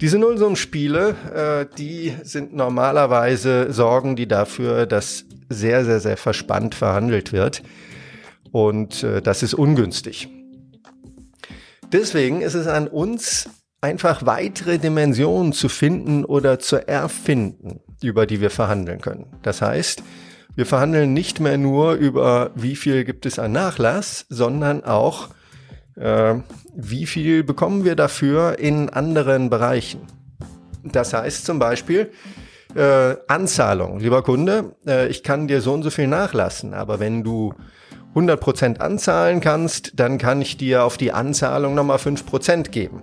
Diese 0.00 0.18
Nullsummenspiele, 0.18 1.14
äh, 1.32 1.76
die 1.78 2.12
sind 2.24 2.56
normalerweise 2.56 3.72
sorgen 3.72 4.16
die 4.16 4.26
dafür, 4.26 4.86
dass 4.86 5.26
sehr, 5.48 5.84
sehr, 5.84 6.00
sehr 6.00 6.16
verspannt 6.16 6.74
verhandelt 6.74 7.32
wird. 7.32 7.62
Und 8.50 9.04
äh, 9.04 9.22
das 9.22 9.44
ist 9.44 9.54
ungünstig. 9.54 10.28
Deswegen 11.92 12.40
ist 12.40 12.54
es 12.54 12.66
an 12.66 12.88
uns, 12.88 13.48
einfach 13.80 14.26
weitere 14.26 14.78
Dimensionen 14.78 15.52
zu 15.52 15.68
finden 15.68 16.24
oder 16.24 16.58
zu 16.58 16.88
erfinden, 16.88 17.78
über 18.02 18.26
die 18.26 18.40
wir 18.40 18.50
verhandeln 18.50 19.00
können. 19.00 19.26
Das 19.42 19.62
heißt, 19.62 20.02
wir 20.56 20.66
verhandeln 20.66 21.12
nicht 21.12 21.40
mehr 21.40 21.58
nur 21.58 21.94
über, 21.94 22.50
wie 22.54 22.76
viel 22.76 23.04
gibt 23.04 23.26
es 23.26 23.38
an 23.38 23.52
Nachlass, 23.52 24.26
sondern 24.28 24.84
auch, 24.84 25.30
äh, 25.96 26.36
wie 26.74 27.06
viel 27.06 27.42
bekommen 27.42 27.84
wir 27.84 27.96
dafür 27.96 28.58
in 28.58 28.88
anderen 28.88 29.50
Bereichen. 29.50 30.00
Das 30.84 31.12
heißt 31.12 31.44
zum 31.44 31.58
Beispiel, 31.58 32.10
äh, 32.74 33.16
Anzahlung. 33.28 34.00
Lieber 34.00 34.22
Kunde, 34.22 34.76
äh, 34.86 35.08
ich 35.08 35.22
kann 35.22 35.48
dir 35.48 35.60
so 35.60 35.72
und 35.72 35.82
so 35.82 35.90
viel 35.90 36.06
nachlassen, 36.06 36.74
aber 36.74 37.00
wenn 37.00 37.22
du 37.22 37.54
100% 38.14 38.80
anzahlen 38.80 39.40
kannst, 39.40 39.92
dann 39.98 40.18
kann 40.18 40.40
ich 40.40 40.56
dir 40.56 40.84
auf 40.84 40.96
die 40.96 41.12
Anzahlung 41.12 41.74
nochmal 41.74 41.98
5% 41.98 42.70
geben. 42.70 43.02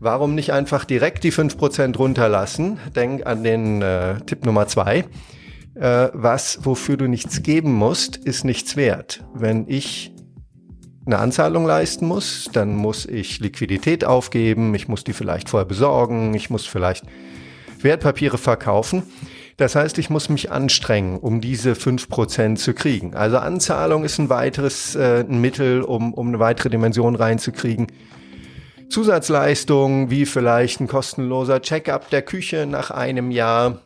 Warum 0.00 0.34
nicht 0.34 0.52
einfach 0.52 0.84
direkt 0.84 1.24
die 1.24 1.32
5% 1.32 1.96
runterlassen? 1.96 2.78
Denk 2.96 3.26
an 3.26 3.44
den 3.44 3.82
äh, 3.82 4.16
Tipp 4.26 4.44
Nummer 4.46 4.66
zwei 4.66 5.04
äh, 5.74 6.08
was, 6.12 6.60
wofür 6.62 6.96
du 6.96 7.06
nichts 7.06 7.42
geben 7.42 7.72
musst, 7.72 8.16
ist 8.16 8.44
nichts 8.44 8.76
wert. 8.76 9.24
Wenn 9.34 9.66
ich 9.68 10.12
eine 11.06 11.18
Anzahlung 11.18 11.66
leisten 11.66 12.06
muss, 12.06 12.48
dann 12.52 12.74
muss 12.74 13.06
ich 13.06 13.40
Liquidität 13.40 14.04
aufgeben, 14.04 14.74
ich 14.74 14.88
muss 14.88 15.04
die 15.04 15.12
vielleicht 15.12 15.48
vorher 15.48 15.66
besorgen, 15.66 16.34
ich 16.34 16.50
muss 16.50 16.66
vielleicht 16.66 17.04
Wertpapiere 17.80 18.38
verkaufen. 18.38 19.02
Das 19.56 19.74
heißt, 19.74 19.98
ich 19.98 20.08
muss 20.08 20.28
mich 20.28 20.50
anstrengen, 20.50 21.18
um 21.18 21.40
diese 21.40 21.74
fünf 21.74 22.08
Prozent 22.08 22.58
zu 22.58 22.72
kriegen. 22.72 23.14
Also 23.14 23.38
Anzahlung 23.38 24.04
ist 24.04 24.18
ein 24.18 24.30
weiteres 24.30 24.94
äh, 24.94 25.24
ein 25.28 25.40
Mittel, 25.40 25.82
um, 25.82 26.14
um 26.14 26.28
eine 26.28 26.38
weitere 26.38 26.70
Dimension 26.70 27.14
reinzukriegen. 27.14 27.86
Zusatzleistungen 28.88 30.10
wie 30.10 30.26
vielleicht 30.26 30.80
ein 30.80 30.88
kostenloser 30.88 31.62
Check-up 31.62 32.10
der 32.10 32.22
Küche 32.22 32.66
nach 32.66 32.90
einem 32.90 33.30
Jahr 33.30 33.82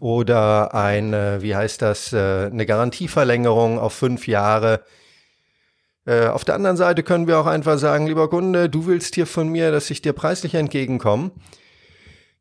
oder 0.00 0.74
eine, 0.74 1.42
wie 1.42 1.56
heißt 1.56 1.82
das, 1.82 2.12
äh, 2.12 2.46
eine 2.46 2.66
Garantieverlängerung 2.66 3.78
auf 3.78 3.92
fünf 3.92 4.26
Jahre. 4.26 4.82
Äh, 6.06 6.26
auf 6.26 6.44
der 6.44 6.54
anderen 6.54 6.76
Seite 6.76 7.02
können 7.02 7.26
wir 7.26 7.38
auch 7.38 7.46
einfach 7.46 7.78
sagen, 7.78 8.06
lieber 8.06 8.28
Kunde, 8.28 8.68
du 8.68 8.86
willst 8.86 9.14
hier 9.14 9.26
von 9.26 9.48
mir, 9.48 9.72
dass 9.72 9.90
ich 9.90 10.02
dir 10.02 10.12
preislich 10.12 10.54
entgegenkomme. 10.54 11.30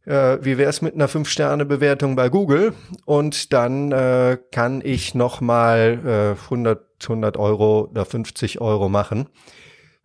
Äh, 0.05 0.37
wie 0.41 0.57
wäre 0.57 0.69
es 0.69 0.81
mit 0.81 0.95
einer 0.95 1.07
fünf 1.07 1.29
sterne 1.29 1.65
bewertung 1.65 2.15
bei 2.15 2.29
Google? 2.29 2.73
Und 3.05 3.53
dann 3.53 3.91
kann 4.51 4.81
ich 4.83 5.15
nochmal 5.15 6.35
äh, 6.37 6.43
100, 6.43 6.83
100 7.03 7.37
Euro 7.37 7.87
oder 7.89 8.05
50 8.05 8.61
Euro 8.61 8.89
machen. 8.89 9.29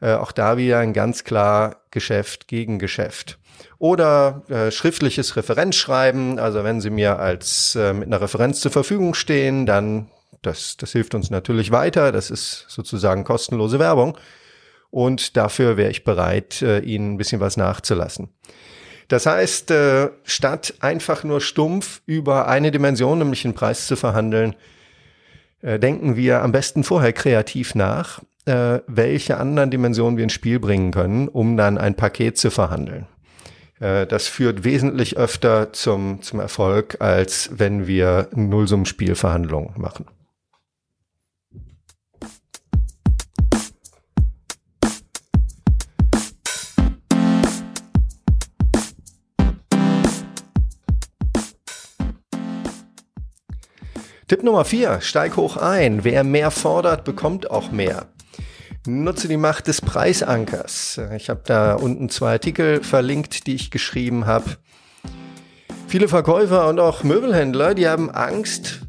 Auch 0.00 0.30
da 0.30 0.56
wieder 0.56 0.78
ein 0.78 0.92
ganz 0.92 1.24
klar 1.24 1.82
Geschäft 1.90 2.46
gegen 2.46 2.78
Geschäft. 2.78 3.40
Oder 3.78 4.42
äh, 4.48 4.70
schriftliches 4.72 5.36
Referenzschreiben, 5.36 6.38
also 6.38 6.64
wenn 6.64 6.80
Sie 6.80 6.90
mir 6.90 7.18
als 7.20 7.76
äh, 7.76 7.92
mit 7.92 8.08
einer 8.08 8.20
Referenz 8.20 8.60
zur 8.60 8.72
Verfügung 8.72 9.14
stehen, 9.14 9.66
dann 9.66 10.08
das, 10.42 10.76
das 10.76 10.92
hilft 10.92 11.14
uns 11.14 11.30
natürlich 11.30 11.70
weiter. 11.70 12.12
Das 12.12 12.30
ist 12.30 12.66
sozusagen 12.68 13.24
kostenlose 13.24 13.78
Werbung. 13.78 14.16
Und 14.90 15.36
dafür 15.36 15.76
wäre 15.76 15.90
ich 15.90 16.04
bereit, 16.04 16.62
äh, 16.62 16.80
Ihnen 16.80 17.14
ein 17.14 17.16
bisschen 17.18 17.40
was 17.40 17.56
nachzulassen. 17.56 18.30
Das 19.08 19.26
heißt, 19.26 19.70
äh, 19.70 20.10
statt 20.24 20.74
einfach 20.80 21.24
nur 21.24 21.40
stumpf 21.40 22.02
über 22.06 22.48
eine 22.48 22.70
Dimension, 22.70 23.18
nämlich 23.18 23.42
den 23.42 23.54
Preis 23.54 23.86
zu 23.86 23.96
verhandeln, 23.96 24.54
äh, 25.62 25.78
denken 25.78 26.16
wir 26.16 26.42
am 26.42 26.52
besten 26.52 26.84
vorher 26.84 27.12
kreativ 27.12 27.74
nach, 27.74 28.22
äh, 28.44 28.80
welche 28.86 29.38
anderen 29.38 29.70
Dimensionen 29.70 30.16
wir 30.16 30.24
ins 30.24 30.34
Spiel 30.34 30.60
bringen 30.60 30.90
können, 30.90 31.28
um 31.28 31.56
dann 31.56 31.78
ein 31.78 31.94
Paket 31.94 32.38
zu 32.38 32.50
verhandeln. 32.50 33.06
Äh, 33.80 34.06
das 34.06 34.28
führt 34.28 34.64
wesentlich 34.64 35.16
öfter 35.16 35.72
zum, 35.72 36.22
zum 36.22 36.40
Erfolg, 36.40 37.00
als 37.00 37.50
wenn 37.52 37.86
wir 37.86 38.28
Nullsummenspielverhandlungen 38.34 39.80
machen. 39.80 40.06
Tipp 54.26 54.42
Nummer 54.42 54.66
vier: 54.66 55.00
steig 55.00 55.36
hoch 55.36 55.56
ein. 55.56 56.04
Wer 56.04 56.22
mehr 56.22 56.50
fordert, 56.50 57.04
bekommt 57.04 57.50
auch 57.50 57.70
mehr. 57.72 58.08
Nutze 58.88 59.28
die 59.28 59.36
Macht 59.36 59.66
des 59.66 59.82
Preisankers. 59.82 60.98
Ich 61.14 61.28
habe 61.28 61.42
da 61.44 61.74
unten 61.74 62.08
zwei 62.08 62.32
Artikel 62.32 62.82
verlinkt, 62.82 63.46
die 63.46 63.54
ich 63.54 63.70
geschrieben 63.70 64.24
habe. 64.24 64.56
Viele 65.86 66.08
Verkäufer 66.08 66.68
und 66.68 66.80
auch 66.80 67.02
Möbelhändler, 67.04 67.74
die 67.74 67.86
haben 67.86 68.10
Angst 68.10 68.80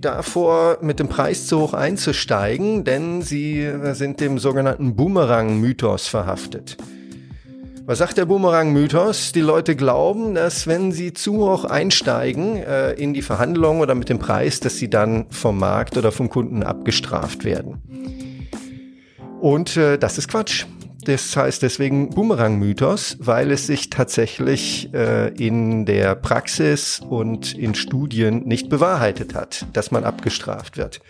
davor, 0.00 0.78
mit 0.80 0.98
dem 0.98 1.08
Preis 1.08 1.46
zu 1.46 1.60
hoch 1.60 1.72
einzusteigen, 1.72 2.82
denn 2.82 3.22
sie 3.22 3.70
sind 3.92 4.18
dem 4.20 4.38
sogenannten 4.38 4.96
Boomerang-Mythos 4.96 6.08
verhaftet. 6.08 6.76
Was 7.86 7.98
sagt 7.98 8.18
der 8.18 8.24
Boomerang-Mythos? 8.24 9.30
Die 9.32 9.40
Leute 9.40 9.76
glauben, 9.76 10.34
dass 10.34 10.66
wenn 10.66 10.90
sie 10.90 11.12
zu 11.12 11.36
hoch 11.36 11.64
einsteigen 11.64 12.56
äh, 12.56 12.92
in 12.94 13.14
die 13.14 13.22
Verhandlungen 13.22 13.82
oder 13.82 13.94
mit 13.94 14.08
dem 14.08 14.18
Preis, 14.18 14.58
dass 14.58 14.78
sie 14.78 14.90
dann 14.90 15.26
vom 15.30 15.58
Markt 15.58 15.96
oder 15.96 16.10
vom 16.10 16.28
Kunden 16.28 16.64
abgestraft 16.64 17.44
werden. 17.44 18.33
Und 19.44 19.76
äh, 19.76 19.98
das 19.98 20.16
ist 20.16 20.28
Quatsch. 20.28 20.64
Das 21.04 21.36
heißt 21.36 21.60
deswegen 21.60 22.08
Boomerang-Mythos, 22.08 23.18
weil 23.20 23.50
es 23.50 23.66
sich 23.66 23.90
tatsächlich 23.90 24.88
äh, 24.94 25.34
in 25.34 25.84
der 25.84 26.14
Praxis 26.14 27.02
und 27.06 27.52
in 27.52 27.74
Studien 27.74 28.44
nicht 28.46 28.70
bewahrheitet 28.70 29.34
hat, 29.34 29.66
dass 29.74 29.90
man 29.90 30.04
abgestraft 30.04 30.78
wird. 30.78 31.00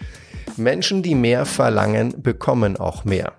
Menschen, 0.57 1.05
die 1.05 1.15
mehr 1.15 1.47
verlangen, 1.47 2.25
bekommen 2.25 2.77
auch 2.77 3.05
mehr. 3.05 3.35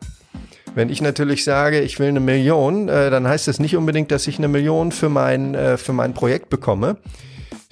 Wenn 0.76 0.90
ich 0.90 1.02
natürlich 1.02 1.44
sage, 1.44 1.82
ich 1.82 2.00
will 2.00 2.08
eine 2.08 2.22
Million, 2.22 2.88
äh, 2.88 3.10
dann 3.10 3.28
heißt 3.28 3.50
das 3.50 3.60
nicht 3.60 3.76
unbedingt, 3.76 4.12
dass 4.12 4.28
ich 4.28 4.38
eine 4.38 4.48
Million 4.48 4.94
für 4.94 5.10
mein, 5.10 5.56
äh, 5.56 5.76
für 5.76 5.92
mein 5.92 6.14
Projekt 6.14 6.50
bekomme. 6.50 6.96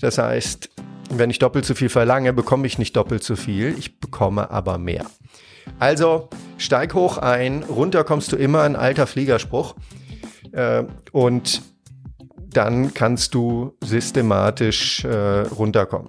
Das 0.02 0.18
heißt, 0.18 0.70
wenn 1.10 1.30
ich 1.30 1.40
doppelt 1.40 1.64
so 1.64 1.74
viel 1.74 1.88
verlange, 1.88 2.34
bekomme 2.34 2.68
ich 2.68 2.80
nicht 2.80 2.98
doppelt 2.98 3.24
so 3.24 3.38
viel, 3.38 3.76
ich 3.80 4.02
bekomme 4.02 4.52
aber 4.52 4.78
mehr. 4.78 5.06
Also 5.84 6.30
steig 6.58 6.94
hoch 6.94 7.18
ein, 7.18 7.64
runter 7.64 8.06
kommst 8.06 8.32
du 8.32 8.38
immer, 8.38 8.62
ein 8.62 8.78
alter 8.78 9.06
Fliegerspruch. 9.06 9.76
Äh, 10.54 10.86
und 11.12 11.62
dann 12.54 12.94
kannst 12.94 13.34
du 13.34 13.76
systematisch 13.84 15.04
äh, 15.04 15.42
runterkommen. 15.42 16.08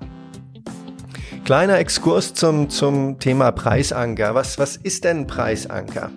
Kleiner 1.45 1.79
Exkurs 1.79 2.35
zum, 2.35 2.71
zum 2.71 3.19
Thema 3.19 3.51
Preisanker. 3.51 4.37
Was, 4.37 4.61
was 4.61 4.77
ist 4.77 5.03
denn 5.03 5.27
Preisanker? 5.27 6.13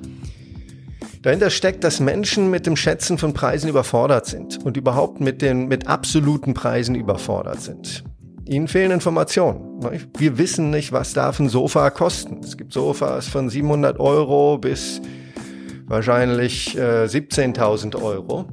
Dahinter 1.23 1.49
steckt, 1.49 1.83
dass 1.83 1.99
Menschen 1.99 2.51
mit 2.51 2.67
dem 2.67 2.75
Schätzen 2.75 3.17
von 3.17 3.33
Preisen 3.33 3.71
überfordert 3.71 4.27
sind 4.27 4.63
und 4.63 4.77
überhaupt 4.77 5.19
mit 5.19 5.41
den 5.41 5.67
mit 5.67 5.87
absoluten 5.87 6.53
Preisen 6.53 6.93
überfordert 6.93 7.61
sind. 7.61 8.03
Ihnen 8.47 8.67
fehlen 8.67 8.91
Informationen. 8.91 9.79
Wir 10.17 10.37
wissen 10.37 10.69
nicht, 10.69 10.91
was 10.91 11.13
darf 11.13 11.39
ein 11.39 11.49
Sofa 11.49 11.89
kosten. 11.89 12.39
Es 12.43 12.57
gibt 12.57 12.73
Sofas 12.73 13.27
von 13.27 13.49
700 13.49 13.99
Euro 13.99 14.57
bis 14.57 15.01
wahrscheinlich 15.85 16.77
äh, 16.77 17.05
17.000 17.05 18.01
Euro. 18.01 18.45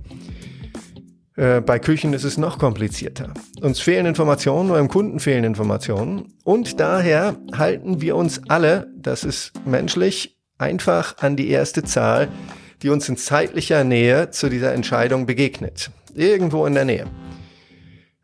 Äh, 1.37 1.61
bei 1.61 1.79
Küchen 1.79 2.13
ist 2.13 2.25
es 2.25 2.39
noch 2.39 2.59
komplizierter. 2.59 3.35
Uns 3.61 3.81
fehlen 3.81 4.07
Informationen, 4.07 4.69
beim 4.69 4.89
Kunden 4.89 5.21
fehlen 5.21 5.45
Informationen. 5.45 6.35
Und 6.45 6.81
daher 6.81 7.37
halten 7.57 8.01
wir 8.01 8.17
uns 8.17 8.41
alle, 8.49 8.89
das 8.97 9.25
ist 9.25 9.53
menschlich, 9.67 10.39
einfach 10.59 11.19
an 11.19 11.37
die 11.37 11.49
erste 11.49 11.83
Zahl, 11.83 12.29
die 12.83 12.91
uns 12.91 13.09
in 13.09 13.17
zeitlicher 13.17 13.83
Nähe 13.83 14.31
zu 14.31 14.49
dieser 14.49 14.73
Entscheidung 14.73 15.27
begegnet. 15.27 15.91
Irgendwo 16.15 16.67
in 16.67 16.75
der 16.75 16.85
Nähe. 16.85 17.07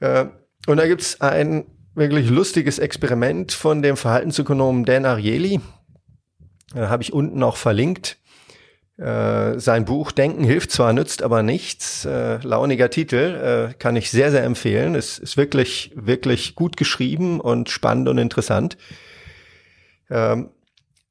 Äh, 0.00 0.26
und 0.70 0.76
da 0.76 0.86
gibt's 0.86 1.20
ein 1.20 1.64
wirklich 1.94 2.30
lustiges 2.30 2.78
Experiment 2.78 3.52
von 3.52 3.82
dem 3.82 3.96
Verhaltensökonomen 3.96 4.84
Dan 4.84 5.04
Ariely. 5.04 5.60
Da 6.74 6.88
habe 6.88 7.02
ich 7.02 7.12
unten 7.12 7.42
auch 7.42 7.56
verlinkt. 7.56 8.18
Äh, 8.96 9.58
sein 9.58 9.86
Buch 9.86 10.12
Denken 10.12 10.44
hilft 10.44 10.70
zwar, 10.70 10.92
nützt 10.92 11.22
aber 11.22 11.42
nichts. 11.42 12.04
Äh, 12.04 12.38
launiger 12.42 12.90
Titel, 12.90 13.70
äh, 13.70 13.74
kann 13.74 13.96
ich 13.96 14.10
sehr, 14.10 14.30
sehr 14.30 14.44
empfehlen. 14.44 14.94
Es 14.94 15.18
ist 15.18 15.36
wirklich, 15.36 15.90
wirklich 15.94 16.54
gut 16.54 16.76
geschrieben 16.76 17.40
und 17.40 17.70
spannend 17.70 18.08
und 18.08 18.18
interessant. 18.18 18.76
Ähm, 20.10 20.50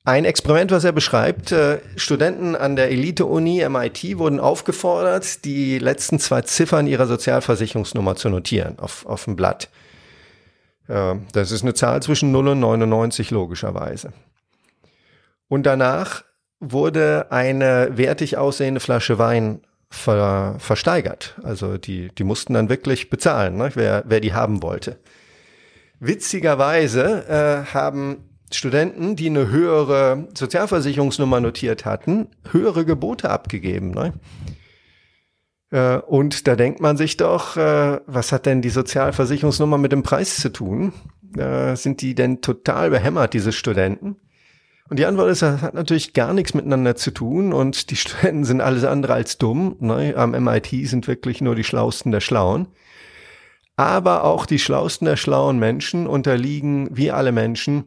ein 0.09 0.25
Experiment, 0.25 0.71
was 0.71 0.83
er 0.83 0.91
beschreibt, 0.91 1.51
äh, 1.51 1.79
Studenten 1.95 2.55
an 2.55 2.75
der 2.75 2.89
Elite-Uni 2.89 3.63
MIT 3.69 4.17
wurden 4.17 4.39
aufgefordert, 4.39 5.45
die 5.45 5.77
letzten 5.77 6.19
zwei 6.19 6.41
Ziffern 6.41 6.87
ihrer 6.87 7.05
Sozialversicherungsnummer 7.05 8.15
zu 8.15 8.29
notieren 8.29 8.79
auf, 8.79 9.05
auf 9.05 9.25
dem 9.25 9.35
Blatt. 9.35 9.69
Äh, 10.87 11.15
das 11.31 11.51
ist 11.51 11.61
eine 11.61 11.75
Zahl 11.75 12.01
zwischen 12.01 12.31
0 12.31 12.49
und 12.49 12.59
99 12.59 13.29
logischerweise. 13.29 14.11
Und 15.47 15.67
danach 15.67 16.23
wurde 16.59 17.27
eine 17.29 17.95
wertig 17.95 18.35
aussehende 18.37 18.79
Flasche 18.79 19.19
Wein 19.19 19.61
ver, 19.91 20.55
versteigert. 20.57 21.35
Also 21.43 21.77
die, 21.77 22.09
die 22.09 22.23
mussten 22.23 22.55
dann 22.55 22.69
wirklich 22.69 23.11
bezahlen, 23.11 23.57
ne, 23.57 23.71
wer, 23.75 24.03
wer 24.07 24.21
die 24.21 24.33
haben 24.33 24.63
wollte. 24.63 24.97
Witzigerweise 25.99 27.27
äh, 27.27 27.73
haben 27.73 28.28
Studenten, 28.51 29.15
die 29.15 29.27
eine 29.27 29.49
höhere 29.49 30.27
Sozialversicherungsnummer 30.33 31.39
notiert 31.39 31.85
hatten, 31.85 32.27
höhere 32.51 32.85
Gebote 32.85 33.29
abgegeben. 33.29 33.91
Ne? 33.91 34.13
Äh, 35.71 35.97
und 35.97 36.47
da 36.47 36.55
denkt 36.55 36.81
man 36.81 36.97
sich 36.97 37.17
doch, 37.17 37.57
äh, 37.57 37.99
was 38.05 38.31
hat 38.31 38.45
denn 38.45 38.61
die 38.61 38.69
Sozialversicherungsnummer 38.69 39.77
mit 39.77 39.91
dem 39.91 40.03
Preis 40.03 40.37
zu 40.37 40.49
tun? 40.49 40.93
Äh, 41.37 41.75
sind 41.75 42.01
die 42.01 42.15
denn 42.15 42.41
total 42.41 42.89
behämmert, 42.89 43.33
diese 43.33 43.51
Studenten? 43.51 44.17
Und 44.89 44.97
die 44.97 45.05
Antwort 45.05 45.29
ist, 45.29 45.43
das 45.43 45.61
hat 45.61 45.75
natürlich 45.75 46.13
gar 46.13 46.33
nichts 46.33 46.55
miteinander 46.55 46.95
zu 46.95 47.11
tun 47.11 47.53
und 47.53 47.91
die 47.91 47.95
Studenten 47.97 48.43
sind 48.43 48.61
alles 48.61 48.83
andere 48.83 49.13
als 49.13 49.37
dumm. 49.37 49.75
Ne? 49.79 50.15
Am 50.17 50.31
MIT 50.31 50.87
sind 50.87 51.07
wirklich 51.07 51.41
nur 51.41 51.55
die 51.55 51.63
Schlausten 51.63 52.11
der 52.11 52.21
Schlauen. 52.21 52.67
Aber 53.75 54.25
auch 54.25 54.45
die 54.45 54.59
Schlausten 54.59 55.05
der 55.05 55.15
schlauen 55.15 55.57
Menschen 55.57 56.05
unterliegen, 56.05 56.89
wie 56.91 57.11
alle 57.11 57.31
Menschen, 57.31 57.85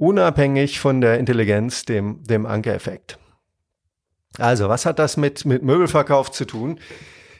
unabhängig 0.00 0.80
von 0.80 1.00
der 1.00 1.18
Intelligenz, 1.18 1.84
dem, 1.84 2.24
dem 2.24 2.46
Ankereffekt. 2.46 3.18
Also, 4.38 4.68
was 4.68 4.86
hat 4.86 4.98
das 4.98 5.16
mit, 5.16 5.44
mit 5.44 5.62
Möbelverkauf 5.62 6.30
zu 6.30 6.46
tun? 6.46 6.80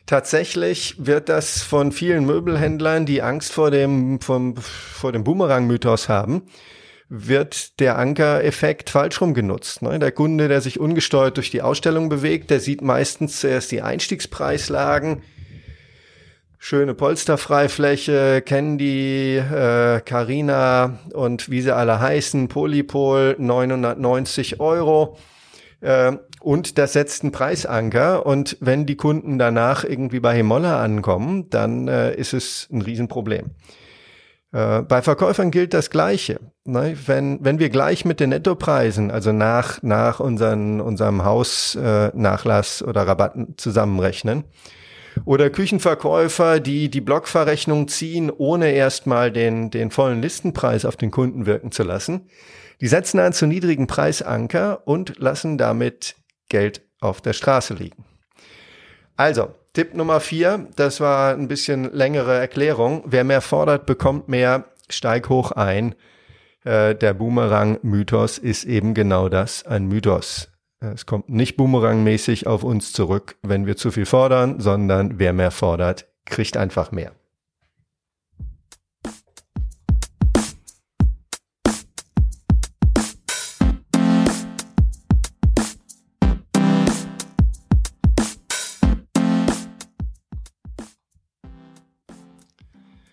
Tatsächlich 0.06 0.96
wird 0.98 1.28
das 1.28 1.62
von 1.62 1.92
vielen 1.92 2.26
Möbelhändlern, 2.26 3.06
die 3.06 3.22
Angst 3.22 3.52
vor 3.52 3.70
dem, 3.70 4.20
vom, 4.20 4.56
vor 4.56 5.12
dem 5.12 5.24
Boomerang-Mythos 5.24 6.08
haben, 6.08 6.42
wird 7.08 7.80
der 7.80 7.96
Ankereffekt 7.96 8.90
falsch 8.90 9.20
rum 9.20 9.34
genutzt. 9.34 9.82
Ne? 9.82 9.98
Der 9.98 10.12
Kunde, 10.12 10.48
der 10.48 10.60
sich 10.60 10.78
ungesteuert 10.78 11.36
durch 11.36 11.50
die 11.50 11.62
Ausstellung 11.62 12.08
bewegt, 12.08 12.50
der 12.50 12.60
sieht 12.60 12.82
meistens 12.82 13.40
zuerst 13.40 13.72
die 13.72 13.82
Einstiegspreislagen, 13.82 15.22
schöne 16.62 16.92
Polsterfreifläche, 16.92 18.42
Candy, 18.42 19.38
äh, 19.38 20.00
Carina 20.02 20.98
und 21.14 21.50
wie 21.50 21.62
sie 21.62 21.74
alle 21.74 21.98
heißen, 21.98 22.48
Polypol, 22.48 23.34
990 23.38 24.60
Euro. 24.60 25.16
Äh, 25.80 26.12
und 26.40 26.76
das 26.76 26.92
setzt 26.92 27.22
einen 27.22 27.32
Preisanker. 27.32 28.26
Und 28.26 28.58
wenn 28.60 28.84
die 28.84 28.96
Kunden 28.96 29.38
danach 29.38 29.84
irgendwie 29.84 30.20
bei 30.20 30.36
Himolla 30.36 30.84
ankommen, 30.84 31.48
dann 31.48 31.88
äh, 31.88 32.14
ist 32.14 32.34
es 32.34 32.68
ein 32.70 32.82
Riesenproblem. 32.82 33.52
Äh, 34.52 34.82
bei 34.82 35.00
Verkäufern 35.00 35.50
gilt 35.50 35.72
das 35.72 35.88
Gleiche. 35.88 36.40
Ne? 36.64 36.94
Wenn, 37.06 37.42
wenn 37.42 37.58
wir 37.58 37.70
gleich 37.70 38.04
mit 38.04 38.20
den 38.20 38.30
Nettopreisen, 38.30 39.10
also 39.10 39.32
nach, 39.32 39.82
nach 39.82 40.20
unseren, 40.20 40.82
unserem 40.82 41.24
Hausnachlass 41.24 42.82
äh, 42.82 42.84
oder 42.84 43.06
Rabatten 43.06 43.54
zusammenrechnen, 43.56 44.44
oder 45.24 45.50
Küchenverkäufer, 45.50 46.60
die 46.60 46.90
die 46.90 47.00
Blockverrechnung 47.00 47.88
ziehen, 47.88 48.30
ohne 48.30 48.72
erstmal 48.72 49.30
den, 49.30 49.70
den 49.70 49.90
vollen 49.90 50.22
Listenpreis 50.22 50.84
auf 50.84 50.96
den 50.96 51.10
Kunden 51.10 51.46
wirken 51.46 51.72
zu 51.72 51.82
lassen, 51.82 52.28
die 52.80 52.88
setzen 52.88 53.20
einen 53.20 53.32
zu 53.32 53.46
niedrigen 53.46 53.86
Preisanker 53.86 54.86
und 54.86 55.18
lassen 55.18 55.58
damit 55.58 56.16
Geld 56.48 56.82
auf 57.00 57.20
der 57.20 57.32
Straße 57.32 57.74
liegen. 57.74 58.04
Also, 59.16 59.54
Tipp 59.72 59.94
Nummer 59.94 60.18
vier, 60.20 60.66
das 60.76 61.00
war 61.00 61.34
ein 61.34 61.46
bisschen 61.46 61.92
längere 61.92 62.36
Erklärung. 62.38 63.04
Wer 63.06 63.22
mehr 63.22 63.40
fordert, 63.40 63.86
bekommt 63.86 64.28
mehr. 64.28 64.64
Steig 64.88 65.28
hoch 65.28 65.52
ein. 65.52 65.94
Äh, 66.64 66.94
der 66.96 67.14
Boomerang-Mythos 67.14 68.38
ist 68.38 68.64
eben 68.64 68.94
genau 68.94 69.28
das, 69.28 69.64
ein 69.64 69.86
Mythos. 69.86 70.48
Es 70.82 71.04
kommt 71.04 71.28
nicht 71.28 71.58
boomerangmäßig 71.58 72.46
auf 72.46 72.64
uns 72.64 72.94
zurück, 72.94 73.36
wenn 73.42 73.66
wir 73.66 73.76
zu 73.76 73.90
viel 73.90 74.06
fordern, 74.06 74.60
sondern 74.60 75.18
wer 75.18 75.34
mehr 75.34 75.50
fordert, 75.50 76.08
kriegt 76.24 76.56
einfach 76.56 76.90
mehr. 76.90 77.12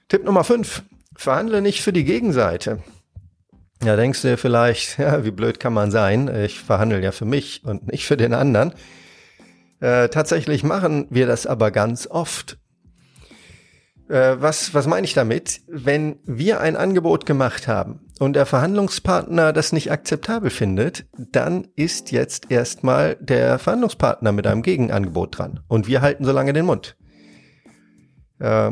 Tipp 0.07 0.23
Nummer 0.23 0.45
5. 0.45 0.83
Verhandle 1.17 1.61
nicht 1.61 1.81
für 1.81 1.91
die 1.91 2.05
Gegenseite. 2.05 2.81
Ja, 3.83 3.95
denkst 3.95 4.21
du 4.23 4.37
vielleicht, 4.37 4.97
ja, 4.99 5.23
wie 5.23 5.31
blöd 5.31 5.59
kann 5.59 5.73
man 5.73 5.91
sein? 5.91 6.33
Ich 6.33 6.59
verhandle 6.59 7.01
ja 7.01 7.11
für 7.11 7.25
mich 7.25 7.63
und 7.63 7.91
nicht 7.91 8.05
für 8.05 8.17
den 8.17 8.33
anderen. 8.33 8.73
Äh, 9.79 10.09
tatsächlich 10.09 10.63
machen 10.63 11.07
wir 11.09 11.27
das 11.27 11.45
aber 11.45 11.71
ganz 11.71 12.07
oft. 12.07 12.57
Äh, 14.09 14.37
was, 14.39 14.73
was 14.73 14.87
meine 14.87 15.05
ich 15.05 15.13
damit? 15.13 15.61
Wenn 15.67 16.17
wir 16.23 16.61
ein 16.61 16.75
Angebot 16.75 17.25
gemacht 17.25 17.67
haben 17.67 17.99
und 18.19 18.33
der 18.33 18.45
Verhandlungspartner 18.45 19.53
das 19.53 19.73
nicht 19.73 19.91
akzeptabel 19.91 20.49
findet, 20.49 21.05
dann 21.17 21.67
ist 21.75 22.11
jetzt 22.11 22.49
erstmal 22.49 23.17
der 23.19 23.59
Verhandlungspartner 23.59 24.31
mit 24.31 24.47
einem 24.47 24.63
Gegenangebot 24.63 25.37
dran 25.37 25.59
und 25.67 25.87
wir 25.87 26.01
halten 26.01 26.25
so 26.25 26.31
lange 26.31 26.53
den 26.53 26.65
Mund. 26.65 26.97
Äh, 28.39 28.71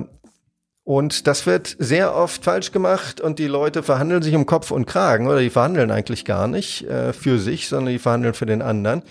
und 0.86 1.26
das 1.26 1.48
wird 1.48 1.76
sehr 1.80 2.16
oft 2.16 2.44
falsch 2.44 2.72
gemacht 2.72 3.20
und 3.20 3.40
die 3.40 3.48
Leute 3.48 3.82
verhandeln 3.82 4.22
sich 4.22 4.36
um 4.36 4.46
Kopf 4.46 4.70
und 4.70 4.86
Kragen 4.86 5.28
oder 5.28 5.40
die 5.40 5.50
verhandeln 5.50 5.90
eigentlich 5.90 6.26
gar 6.26 6.48
nicht 6.48 6.84
äh, 6.84 7.12
für 7.12 7.40
sich, 7.40 7.68
sondern 7.68 7.92
die 7.92 8.00
verhandeln 8.00 8.36
für 8.36 8.46
den 8.46 8.62
anderen. 8.62 9.02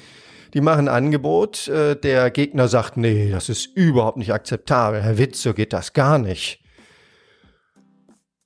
Die 0.55 0.61
machen 0.61 0.89
ein 0.89 0.95
Angebot, 0.95 1.67
äh, 1.67 1.97
der 1.97 2.31
Gegner 2.31 2.69
sagt, 2.69 2.97
nee, 2.97 3.29
das 3.29 3.49
ist 3.49 3.67
überhaupt 3.75 4.19
nicht 4.19 4.33
akzeptabel. 4.33 5.03
Herr 5.03 5.19
Witt, 5.19 5.35
so 5.35 5.53
geht 5.53 5.73
das 5.73 5.93
gar 5.93 6.19
nicht. 6.19 6.61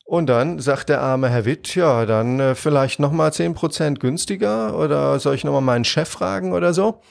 Und 0.06 0.26
dann 0.26 0.58
sagt 0.58 0.88
der 0.88 1.02
arme 1.02 1.28
Herr 1.28 1.44
Witt, 1.44 1.74
ja, 1.74 2.06
dann 2.06 2.40
äh, 2.40 2.54
vielleicht 2.54 2.98
nochmal 2.98 3.34
zehn 3.34 3.52
Prozent 3.52 4.00
günstiger 4.00 4.74
oder 4.74 5.18
soll 5.20 5.34
ich 5.34 5.44
nochmal 5.44 5.60
meinen 5.60 5.84
Chef 5.84 6.08
fragen 6.08 6.54
oder 6.54 6.72
so? 6.72 7.02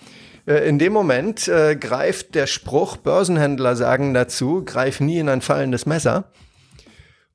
Äh, 0.48 0.68
in 0.68 0.80
dem 0.80 0.94
Moment 0.94 1.48
äh, 1.48 1.76
greift 1.76 2.34
der 2.34 2.48
Spruch, 2.48 2.98
Börsenhändler 2.98 3.76
sagen 3.76 4.14
dazu, 4.14 4.64
greif 4.66 5.00
nie 5.00 5.20
in 5.20 5.30
ein 5.30 5.42
fallendes 5.42 5.86
Messer. 5.86 6.32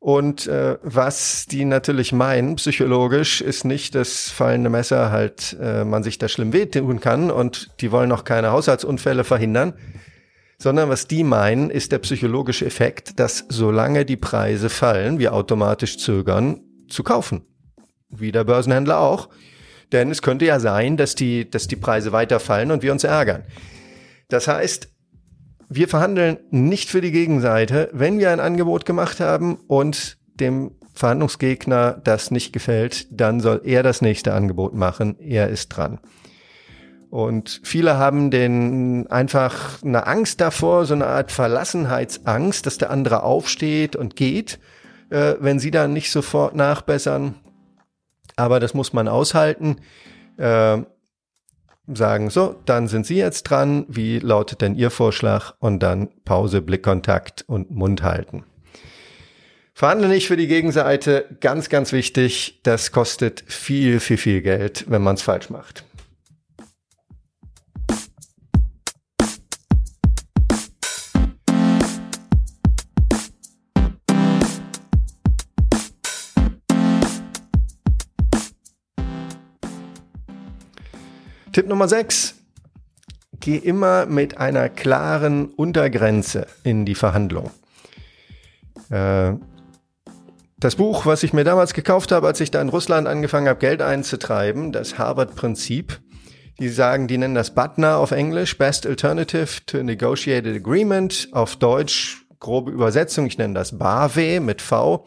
Und 0.00 0.48
äh, 0.48 0.78
was 0.82 1.46
die 1.46 1.64
natürlich 1.64 2.12
meinen, 2.12 2.56
psychologisch, 2.56 3.40
ist 3.40 3.64
nicht 3.64 3.94
das 3.94 4.30
fallende 4.30 4.68
Messer 4.68 5.12
halt, 5.12 5.56
äh, 5.60 5.84
man 5.84 6.02
sich 6.02 6.18
da 6.18 6.28
schlimm 6.28 6.52
wehtun 6.52 6.98
kann 6.98 7.30
und 7.30 7.70
die 7.80 7.92
wollen 7.92 8.10
auch 8.10 8.24
keine 8.24 8.50
Haushaltsunfälle 8.50 9.22
verhindern, 9.22 9.74
sondern 10.58 10.88
was 10.88 11.06
die 11.06 11.22
meinen, 11.22 11.70
ist 11.70 11.92
der 11.92 12.00
psychologische 12.00 12.66
Effekt, 12.66 13.20
dass 13.20 13.44
solange 13.48 14.04
die 14.04 14.16
Preise 14.16 14.70
fallen, 14.70 15.20
wir 15.20 15.34
automatisch 15.34 15.98
zögern 15.98 16.62
zu 16.88 17.04
kaufen. 17.04 17.46
Wie 18.08 18.32
der 18.32 18.42
Börsenhändler 18.42 18.98
auch 18.98 19.28
Denn 19.92 20.10
es 20.10 20.22
könnte 20.22 20.46
ja 20.46 20.58
sein, 20.58 20.96
dass 20.96 21.14
die, 21.14 21.48
dass 21.48 21.68
die 21.68 21.76
Preise 21.76 22.12
weiterfallen 22.12 22.70
und 22.70 22.82
wir 22.82 22.92
uns 22.92 23.04
ärgern. 23.04 23.44
Das 24.28 24.48
heißt, 24.48 24.88
wir 25.68 25.88
verhandeln 25.88 26.38
nicht 26.50 26.90
für 26.90 27.00
die 27.00 27.12
Gegenseite, 27.12 27.88
wenn 27.92 28.18
wir 28.18 28.30
ein 28.30 28.40
Angebot 28.40 28.84
gemacht 28.84 29.20
haben 29.20 29.56
und 29.68 30.18
dem 30.34 30.72
Verhandlungsgegner 30.94 32.00
das 32.04 32.30
nicht 32.30 32.52
gefällt, 32.52 33.06
dann 33.10 33.40
soll 33.40 33.62
er 33.64 33.82
das 33.82 34.02
nächste 34.02 34.34
Angebot 34.34 34.74
machen. 34.74 35.18
Er 35.18 35.48
ist 35.48 35.68
dran. 35.68 35.98
Und 37.10 37.60
viele 37.62 37.98
haben 37.98 38.30
den 38.30 39.06
einfach 39.10 39.82
eine 39.82 40.06
Angst 40.06 40.40
davor, 40.40 40.86
so 40.86 40.94
eine 40.94 41.06
Art 41.06 41.30
Verlassenheitsangst, 41.30 42.64
dass 42.64 42.78
der 42.78 42.90
andere 42.90 43.22
aufsteht 43.22 43.96
und 43.96 44.16
geht, 44.16 44.58
äh, 45.10 45.34
wenn 45.38 45.58
sie 45.58 45.70
dann 45.70 45.92
nicht 45.92 46.10
sofort 46.10 46.56
nachbessern. 46.56 47.34
Aber 48.42 48.58
das 48.58 48.74
muss 48.74 48.92
man 48.92 49.06
aushalten. 49.06 49.76
Äh, 50.36 50.78
sagen, 51.86 52.28
so, 52.28 52.56
dann 52.64 52.88
sind 52.88 53.06
Sie 53.06 53.14
jetzt 53.14 53.44
dran. 53.44 53.86
Wie 53.86 54.18
lautet 54.18 54.62
denn 54.62 54.74
Ihr 54.74 54.90
Vorschlag? 54.90 55.54
Und 55.60 55.80
dann 55.80 56.08
Pause, 56.24 56.60
Blickkontakt 56.60 57.44
und 57.46 57.70
Mund 57.70 58.02
halten. 58.02 58.42
Verhandle 59.74 60.08
nicht 60.08 60.26
für 60.26 60.36
die 60.36 60.48
Gegenseite. 60.48 61.26
Ganz, 61.40 61.68
ganz 61.68 61.92
wichtig. 61.92 62.58
Das 62.64 62.90
kostet 62.90 63.44
viel, 63.46 64.00
viel, 64.00 64.16
viel 64.16 64.42
Geld, 64.42 64.86
wenn 64.88 65.02
man 65.02 65.14
es 65.14 65.22
falsch 65.22 65.48
macht. 65.48 65.84
Tipp 81.52 81.68
Nummer 81.68 81.86
6. 81.86 82.34
Geh 83.40 83.56
immer 83.56 84.06
mit 84.06 84.38
einer 84.38 84.68
klaren 84.70 85.46
Untergrenze 85.46 86.46
in 86.64 86.86
die 86.86 86.94
Verhandlung. 86.94 87.50
Äh, 88.88 89.34
das 90.58 90.76
Buch, 90.76 91.04
was 91.06 91.22
ich 91.22 91.32
mir 91.32 91.44
damals 91.44 91.74
gekauft 91.74 92.12
habe, 92.12 92.26
als 92.26 92.40
ich 92.40 92.50
da 92.50 92.62
in 92.62 92.68
Russland 92.68 93.06
angefangen 93.06 93.48
habe, 93.48 93.58
Geld 93.58 93.82
einzutreiben, 93.82 94.72
das 94.72 94.96
Harvard-Prinzip, 94.96 96.00
die 96.58 96.68
sagen, 96.68 97.08
die 97.08 97.18
nennen 97.18 97.34
das 97.34 97.54
BATNA 97.54 97.96
auf 97.96 98.12
Englisch, 98.12 98.56
Best 98.56 98.86
Alternative 98.86 99.66
to 99.66 99.82
Negotiated 99.82 100.56
Agreement, 100.56 101.28
auf 101.32 101.56
Deutsch 101.56 102.24
grobe 102.38 102.70
Übersetzung, 102.70 103.26
ich 103.26 103.38
nenne 103.38 103.54
das 103.54 103.78
BAVE 103.78 104.40
mit 104.40 104.62
V, 104.62 105.04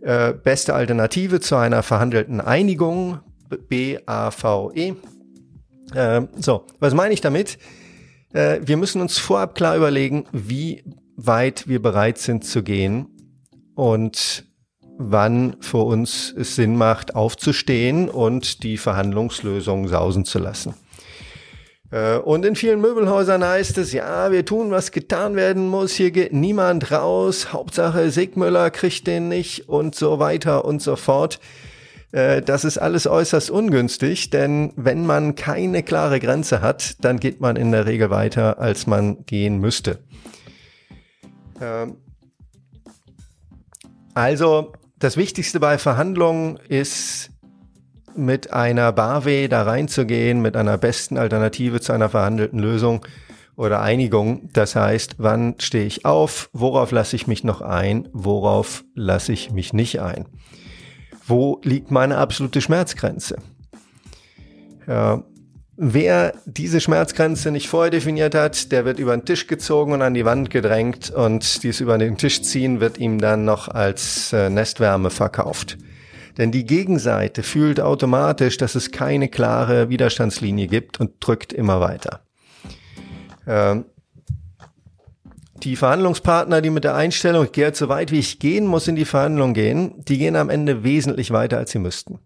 äh, 0.00 0.32
beste 0.32 0.74
Alternative 0.74 1.40
zu 1.40 1.56
einer 1.56 1.82
verhandelten 1.82 2.40
Einigung, 2.40 3.20
B-A-V-E. 3.68 4.94
Äh, 5.94 6.22
so, 6.36 6.64
was 6.80 6.94
meine 6.94 7.14
ich 7.14 7.20
damit? 7.20 7.58
Äh, 8.32 8.60
wir 8.62 8.76
müssen 8.76 9.00
uns 9.00 9.18
vorab 9.18 9.54
klar 9.54 9.76
überlegen, 9.76 10.26
wie 10.32 10.82
weit 11.16 11.68
wir 11.68 11.80
bereit 11.82 12.18
sind 12.18 12.44
zu 12.44 12.62
gehen 12.62 13.06
und 13.74 14.44
wann 14.98 15.56
für 15.60 15.78
uns 15.84 16.32
es 16.36 16.56
Sinn 16.56 16.76
macht, 16.76 17.14
aufzustehen 17.14 18.08
und 18.08 18.62
die 18.62 18.76
Verhandlungslösung 18.76 19.88
sausen 19.88 20.24
zu 20.24 20.38
lassen. 20.38 20.74
Äh, 21.90 22.16
und 22.16 22.44
in 22.44 22.56
vielen 22.56 22.80
Möbelhäusern 22.80 23.44
heißt 23.44 23.78
es, 23.78 23.92
ja, 23.92 24.32
wir 24.32 24.44
tun, 24.44 24.70
was 24.70 24.90
getan 24.92 25.36
werden 25.36 25.68
muss, 25.68 25.92
hier 25.92 26.10
geht 26.10 26.32
niemand 26.32 26.90
raus, 26.90 27.52
Hauptsache 27.52 28.10
Sigmüller 28.10 28.70
kriegt 28.70 29.06
den 29.06 29.28
nicht 29.28 29.68
und 29.68 29.94
so 29.94 30.18
weiter 30.18 30.64
und 30.64 30.80
so 30.80 30.96
fort. 30.96 31.38
Äh, 32.12 32.42
das 32.42 32.64
ist 32.64 32.78
alles 32.78 33.06
äußerst 33.06 33.50
ungünstig, 33.50 34.30
denn 34.30 34.72
wenn 34.76 35.04
man 35.04 35.34
keine 35.34 35.82
klare 35.82 36.20
Grenze 36.20 36.60
hat, 36.60 37.02
dann 37.04 37.18
geht 37.18 37.40
man 37.40 37.56
in 37.56 37.72
der 37.72 37.86
Regel 37.86 38.10
weiter, 38.10 38.58
als 38.60 38.86
man 38.86 39.24
gehen 39.24 39.58
müsste. 39.58 39.98
Ähm, 41.60 41.96
also 44.14 44.72
das 44.98 45.16
Wichtigste 45.16 45.58
bei 45.58 45.78
Verhandlungen 45.78 46.58
ist, 46.68 47.30
mit 48.14 48.52
einer 48.52 48.92
Barwe 48.92 49.48
da 49.48 49.62
reinzugehen, 49.62 50.42
mit 50.42 50.54
einer 50.54 50.76
besten 50.76 51.16
Alternative 51.16 51.80
zu 51.80 51.94
einer 51.94 52.10
verhandelten 52.10 52.58
Lösung 52.58 53.06
oder 53.56 53.80
Einigung. 53.80 54.50
Das 54.52 54.76
heißt, 54.76 55.14
wann 55.16 55.54
stehe 55.58 55.86
ich 55.86 56.04
auf, 56.04 56.50
worauf 56.52 56.90
lasse 56.90 57.16
ich 57.16 57.26
mich 57.26 57.42
noch 57.42 57.62
ein, 57.62 58.10
worauf 58.12 58.84
lasse 58.94 59.32
ich 59.32 59.50
mich 59.50 59.72
nicht 59.72 60.02
ein 60.02 60.26
wo 61.26 61.60
liegt 61.62 61.90
meine 61.90 62.18
absolute 62.18 62.60
Schmerzgrenze? 62.60 63.36
Ja, 64.86 65.22
wer 65.76 66.34
diese 66.44 66.80
Schmerzgrenze 66.80 67.50
nicht 67.50 67.68
vorher 67.68 67.90
definiert 67.90 68.34
hat, 68.34 68.72
der 68.72 68.84
wird 68.84 68.98
über 68.98 69.16
den 69.16 69.24
Tisch 69.24 69.46
gezogen 69.46 69.92
und 69.92 70.02
an 70.02 70.14
die 70.14 70.24
Wand 70.24 70.50
gedrängt 70.50 71.10
und 71.10 71.62
dies 71.62 71.80
über 71.80 71.98
den 71.98 72.16
Tisch 72.16 72.42
ziehen 72.42 72.80
wird 72.80 72.98
ihm 72.98 73.20
dann 73.20 73.44
noch 73.44 73.68
als 73.68 74.32
äh, 74.32 74.50
Nestwärme 74.50 75.10
verkauft. 75.10 75.78
Denn 76.38 76.50
die 76.50 76.64
Gegenseite 76.64 77.42
fühlt 77.42 77.80
automatisch, 77.80 78.56
dass 78.56 78.74
es 78.74 78.90
keine 78.90 79.28
klare 79.28 79.88
Widerstandslinie 79.88 80.66
gibt 80.66 80.98
und 80.98 81.12
drückt 81.20 81.52
immer 81.52 81.80
weiter. 81.80 82.20
Ähm, 83.46 83.84
die 85.62 85.76
Verhandlungspartner, 85.76 86.60
die 86.60 86.70
mit 86.70 86.84
der 86.84 86.94
Einstellung, 86.94 87.44
ich 87.44 87.52
gehe 87.52 87.66
halt 87.66 87.76
so 87.76 87.88
weit, 87.88 88.10
wie 88.10 88.18
ich 88.18 88.38
gehen 88.38 88.66
muss, 88.66 88.88
in 88.88 88.96
die 88.96 89.04
Verhandlung 89.04 89.54
gehen, 89.54 90.04
die 90.04 90.18
gehen 90.18 90.36
am 90.36 90.50
Ende 90.50 90.84
wesentlich 90.84 91.30
weiter, 91.30 91.58
als 91.58 91.70
sie 91.70 91.78
müssten. 91.78 92.18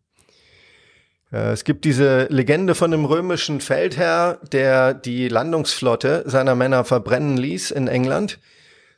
Äh, 1.33 1.53
es 1.53 1.65
gibt 1.65 1.85
diese 1.85 2.25
Legende 2.31 2.75
von 2.75 2.93
einem 2.93 3.05
römischen 3.05 3.61
Feldherr, 3.61 4.41
der 4.53 4.95
die 4.95 5.29
Landungsflotte 5.29 6.25
seiner 6.27 6.55
Männer 6.55 6.85
verbrennen 6.85 7.37
ließ 7.37 7.71
in 7.71 7.89
England, 7.89 8.39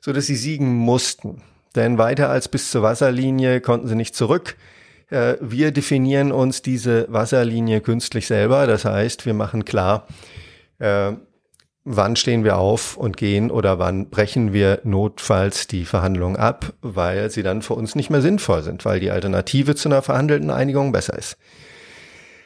so 0.00 0.12
dass 0.12 0.26
sie 0.26 0.36
siegen 0.36 0.72
mussten. 0.74 1.42
Denn 1.74 1.98
weiter 1.98 2.30
als 2.30 2.48
bis 2.48 2.70
zur 2.70 2.82
Wasserlinie 2.82 3.60
konnten 3.60 3.88
sie 3.88 3.94
nicht 3.94 4.14
zurück. 4.14 4.56
Äh, 5.10 5.34
wir 5.40 5.72
definieren 5.72 6.32
uns 6.32 6.62
diese 6.62 7.06
Wasserlinie 7.10 7.80
künstlich 7.80 8.26
selber. 8.26 8.66
Das 8.66 8.84
heißt, 8.84 9.26
wir 9.26 9.34
machen 9.34 9.64
klar, 9.64 10.06
äh, 10.78 11.12
wann 11.90 12.16
stehen 12.16 12.44
wir 12.44 12.58
auf 12.58 12.96
und 12.98 13.16
gehen 13.16 13.50
oder 13.50 13.78
wann 13.78 14.10
brechen 14.10 14.52
wir 14.52 14.80
notfalls 14.84 15.66
die 15.66 15.86
Verhandlungen 15.86 16.36
ab, 16.36 16.74
weil 16.82 17.30
sie 17.30 17.42
dann 17.42 17.62
für 17.62 17.74
uns 17.74 17.94
nicht 17.94 18.10
mehr 18.10 18.20
sinnvoll 18.20 18.62
sind, 18.62 18.84
weil 18.84 19.00
die 19.00 19.10
Alternative 19.10 19.74
zu 19.74 19.88
einer 19.88 20.02
verhandelten 20.02 20.50
Einigung 20.50 20.92
besser 20.92 21.16
ist. 21.16 21.38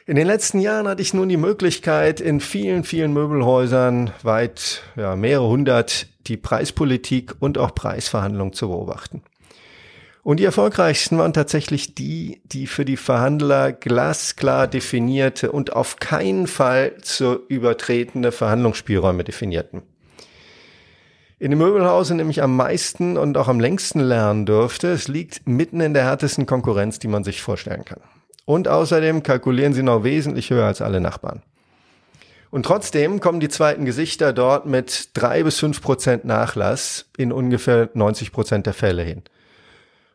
In 0.05 0.15
den 0.15 0.27
letzten 0.27 0.59
Jahren 0.59 0.87
hatte 0.87 1.01
ich 1.01 1.13
nun 1.13 1.27
die 1.27 1.37
Möglichkeit, 1.37 2.21
in 2.21 2.39
vielen, 2.39 2.83
vielen 2.83 3.13
Möbelhäusern 3.13 4.11
weit, 4.21 4.81
ja, 4.95 5.15
mehrere 5.15 5.47
hundert, 5.47 6.07
die 6.27 6.37
Preispolitik 6.37 7.35
und 7.39 7.57
auch 7.57 7.75
Preisverhandlungen 7.75 8.53
zu 8.53 8.69
beobachten. 8.69 9.23
Und 10.23 10.39
die 10.39 10.45
erfolgreichsten 10.45 11.17
waren 11.17 11.33
tatsächlich 11.33 11.95
die, 11.95 12.41
die 12.45 12.65
für 12.67 12.85
die 12.85 12.95
Verhandler 12.95 13.73
glasklar 13.73 14.67
definierte 14.67 15.51
und 15.51 15.73
auf 15.73 15.97
keinen 15.97 16.47
Fall 16.47 16.95
zu 17.01 17.45
übertretende 17.49 18.31
Verhandlungsspielräume 18.31 19.25
definierten. 19.25 19.81
In 21.39 21.51
dem 21.51 21.59
Möbelhaus, 21.59 22.09
in 22.09 22.19
dem 22.19 22.29
ich 22.29 22.41
am 22.41 22.55
meisten 22.55 23.17
und 23.17 23.37
auch 23.37 23.49
am 23.49 23.59
längsten 23.59 23.99
lernen 23.99 24.45
durfte, 24.45 24.87
es 24.91 25.09
liegt 25.09 25.45
mitten 25.45 25.81
in 25.81 25.93
der 25.93 26.05
härtesten 26.05 26.45
Konkurrenz, 26.45 26.99
die 26.99 27.09
man 27.09 27.25
sich 27.25 27.41
vorstellen 27.41 27.83
kann. 27.83 27.99
Und 28.45 28.69
außerdem 28.69 29.23
kalkulieren 29.23 29.73
sie 29.73 29.83
noch 29.83 30.05
wesentlich 30.05 30.51
höher 30.51 30.65
als 30.65 30.81
alle 30.81 31.01
Nachbarn. 31.01 31.41
Und 32.49 32.65
trotzdem 32.65 33.19
kommen 33.19 33.41
die 33.41 33.49
zweiten 33.49 33.83
Gesichter 33.83 34.31
dort 34.31 34.67
mit 34.67 35.09
drei 35.15 35.43
bis 35.43 35.59
fünf 35.59 35.81
Prozent 35.81 36.23
Nachlass 36.23 37.09
in 37.17 37.33
ungefähr 37.33 37.89
90 37.93 38.31
Prozent 38.31 38.65
der 38.65 38.73
Fälle 38.73 39.03
hin. 39.03 39.23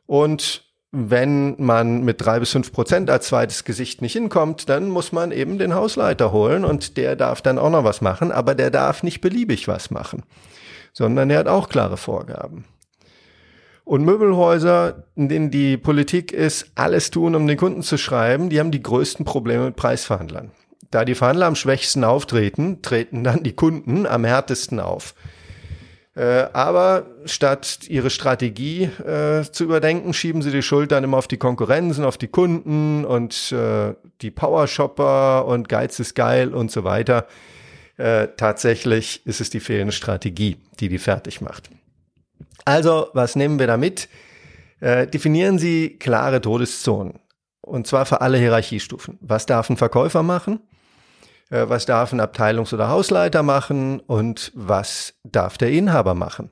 Und 0.08 0.64
wenn 0.90 1.54
man 1.62 2.02
mit 2.02 2.22
drei 2.22 2.40
bis 2.40 2.52
fünf 2.52 2.72
Prozent 2.72 3.10
als 3.10 3.28
zweites 3.28 3.64
Gesicht 3.64 4.00
nicht 4.00 4.14
hinkommt, 4.14 4.70
dann 4.70 4.88
muss 4.88 5.12
man 5.12 5.32
eben 5.32 5.58
den 5.58 5.74
Hausleiter 5.74 6.32
holen 6.32 6.64
und 6.64 6.96
der 6.96 7.14
darf 7.14 7.42
dann 7.42 7.58
auch 7.58 7.68
noch 7.68 7.84
was 7.84 8.00
machen, 8.00 8.32
aber 8.32 8.54
der 8.54 8.70
darf 8.70 9.02
nicht 9.02 9.20
beliebig 9.20 9.68
was 9.68 9.90
machen, 9.90 10.22
sondern 10.94 11.28
er 11.28 11.40
hat 11.40 11.46
auch 11.46 11.68
klare 11.68 11.98
Vorgaben. 11.98 12.64
Und 13.84 14.02
Möbelhäuser, 14.04 15.04
in 15.14 15.28
denen 15.28 15.50
die 15.50 15.76
Politik 15.76 16.32
ist, 16.32 16.72
alles 16.74 17.10
tun, 17.10 17.34
um 17.34 17.46
den 17.46 17.58
Kunden 17.58 17.82
zu 17.82 17.98
schreiben, 17.98 18.48
die 18.48 18.58
haben 18.58 18.70
die 18.70 18.82
größten 18.82 19.26
Probleme 19.26 19.66
mit 19.66 19.76
Preisverhandlern. 19.76 20.52
Da 20.90 21.04
die 21.04 21.14
Verhandler 21.14 21.46
am 21.46 21.54
schwächsten 21.54 22.02
auftreten, 22.02 22.80
treten 22.80 23.24
dann 23.24 23.42
die 23.42 23.54
Kunden 23.54 24.06
am 24.06 24.24
härtesten 24.24 24.80
auf. 24.80 25.14
Äh, 26.18 26.48
aber 26.52 27.06
statt 27.26 27.78
ihre 27.86 28.10
Strategie 28.10 28.90
äh, 29.06 29.44
zu 29.52 29.62
überdenken, 29.62 30.12
schieben 30.12 30.42
sie 30.42 30.50
die 30.50 30.62
Schuld 30.62 30.90
dann 30.90 31.04
immer 31.04 31.16
auf 31.16 31.28
die 31.28 31.36
Konkurrenzen, 31.36 32.04
auf 32.04 32.18
die 32.18 32.26
Kunden 32.26 33.04
und 33.04 33.52
äh, 33.52 33.94
die 34.20 34.32
Powershopper 34.32 35.46
und 35.46 35.68
Geiz 35.68 36.00
ist 36.00 36.16
geil 36.16 36.54
und 36.54 36.72
so 36.72 36.82
weiter. 36.82 37.28
Äh, 37.98 38.28
tatsächlich 38.36 39.24
ist 39.26 39.40
es 39.40 39.50
die 39.50 39.60
fehlende 39.60 39.92
Strategie, 39.92 40.56
die 40.80 40.88
die 40.88 40.98
fertig 40.98 41.40
macht. 41.40 41.70
Also, 42.64 43.10
was 43.12 43.36
nehmen 43.36 43.60
wir 43.60 43.68
da 43.68 43.76
mit? 43.76 44.08
Äh, 44.80 45.06
definieren 45.06 45.60
Sie 45.60 45.98
klare 46.00 46.40
Todeszonen 46.40 47.20
Und 47.60 47.86
zwar 47.86 48.06
für 48.06 48.22
alle 48.22 48.38
Hierarchiestufen. 48.38 49.18
Was 49.20 49.46
darf 49.46 49.70
ein 49.70 49.76
Verkäufer 49.76 50.24
machen? 50.24 50.58
Äh, 51.50 51.68
was 51.68 51.86
darf 51.86 52.12
ein 52.12 52.20
Abteilungs- 52.20 52.74
oder 52.74 52.88
Hausleiter 52.88 53.42
machen? 53.42 54.00
Und 54.00 54.52
was 54.54 55.14
darf 55.24 55.58
der 55.58 55.70
Inhaber 55.70 56.14
machen? 56.14 56.50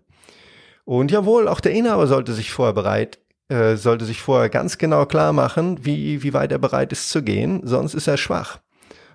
Und 0.85 1.11
jawohl, 1.11 1.49
auch 1.49 1.61
der 1.61 1.73
Inhaber 1.73 2.07
sollte 2.07 2.33
sich 2.33 2.53
vorher 2.53 2.75
bereit, 2.75 3.19
äh, 3.49 3.77
sollte 3.77 4.05
sich 4.05 4.21
vorher 4.21 4.49
ganz 4.49 4.79
genau 4.79 5.07
klar 5.07 5.33
machen, 5.33 5.85
wie, 5.85 6.23
wie 6.23 6.33
weit 6.33 6.53
er 6.53 6.59
bereit 6.59 6.93
ist 6.93 7.11
zu 7.11 7.23
gehen, 7.23 7.61
sonst 7.65 7.95
ist 7.95 8.07
er 8.07 8.17
schwach. 8.17 8.61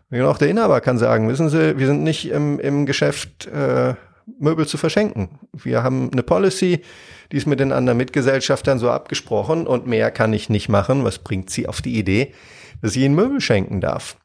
Und 0.09 0.21
auch 0.23 0.37
der 0.37 0.49
Inhaber 0.49 0.81
kann 0.81 0.97
sagen, 0.97 1.29
wissen 1.29 1.49
Sie, 1.49 1.77
wir 1.77 1.87
sind 1.87 2.03
nicht 2.03 2.29
im, 2.29 2.59
im 2.59 2.85
Geschäft, 2.85 3.47
äh, 3.47 3.95
Möbel 4.39 4.67
zu 4.67 4.77
verschenken. 4.77 5.39
Wir 5.53 5.83
haben 5.83 6.09
eine 6.11 6.23
Policy, 6.23 6.81
die 7.31 7.37
ist 7.37 7.47
mit 7.47 7.59
den 7.59 7.71
anderen 7.71 7.97
Mitgesellschaftern 7.97 8.79
so 8.79 8.89
abgesprochen 8.89 9.67
und 9.67 9.87
mehr 9.87 10.11
kann 10.11 10.33
ich 10.33 10.49
nicht 10.49 10.69
machen. 10.69 11.03
Was 11.03 11.19
bringt 11.19 11.49
sie 11.49 11.67
auf 11.67 11.81
die 11.81 11.97
Idee, 11.97 12.33
dass 12.81 12.95
ich 12.95 13.03
ihnen 13.03 13.15
Möbel 13.15 13.41
schenken 13.41 13.81
darf? 13.81 14.17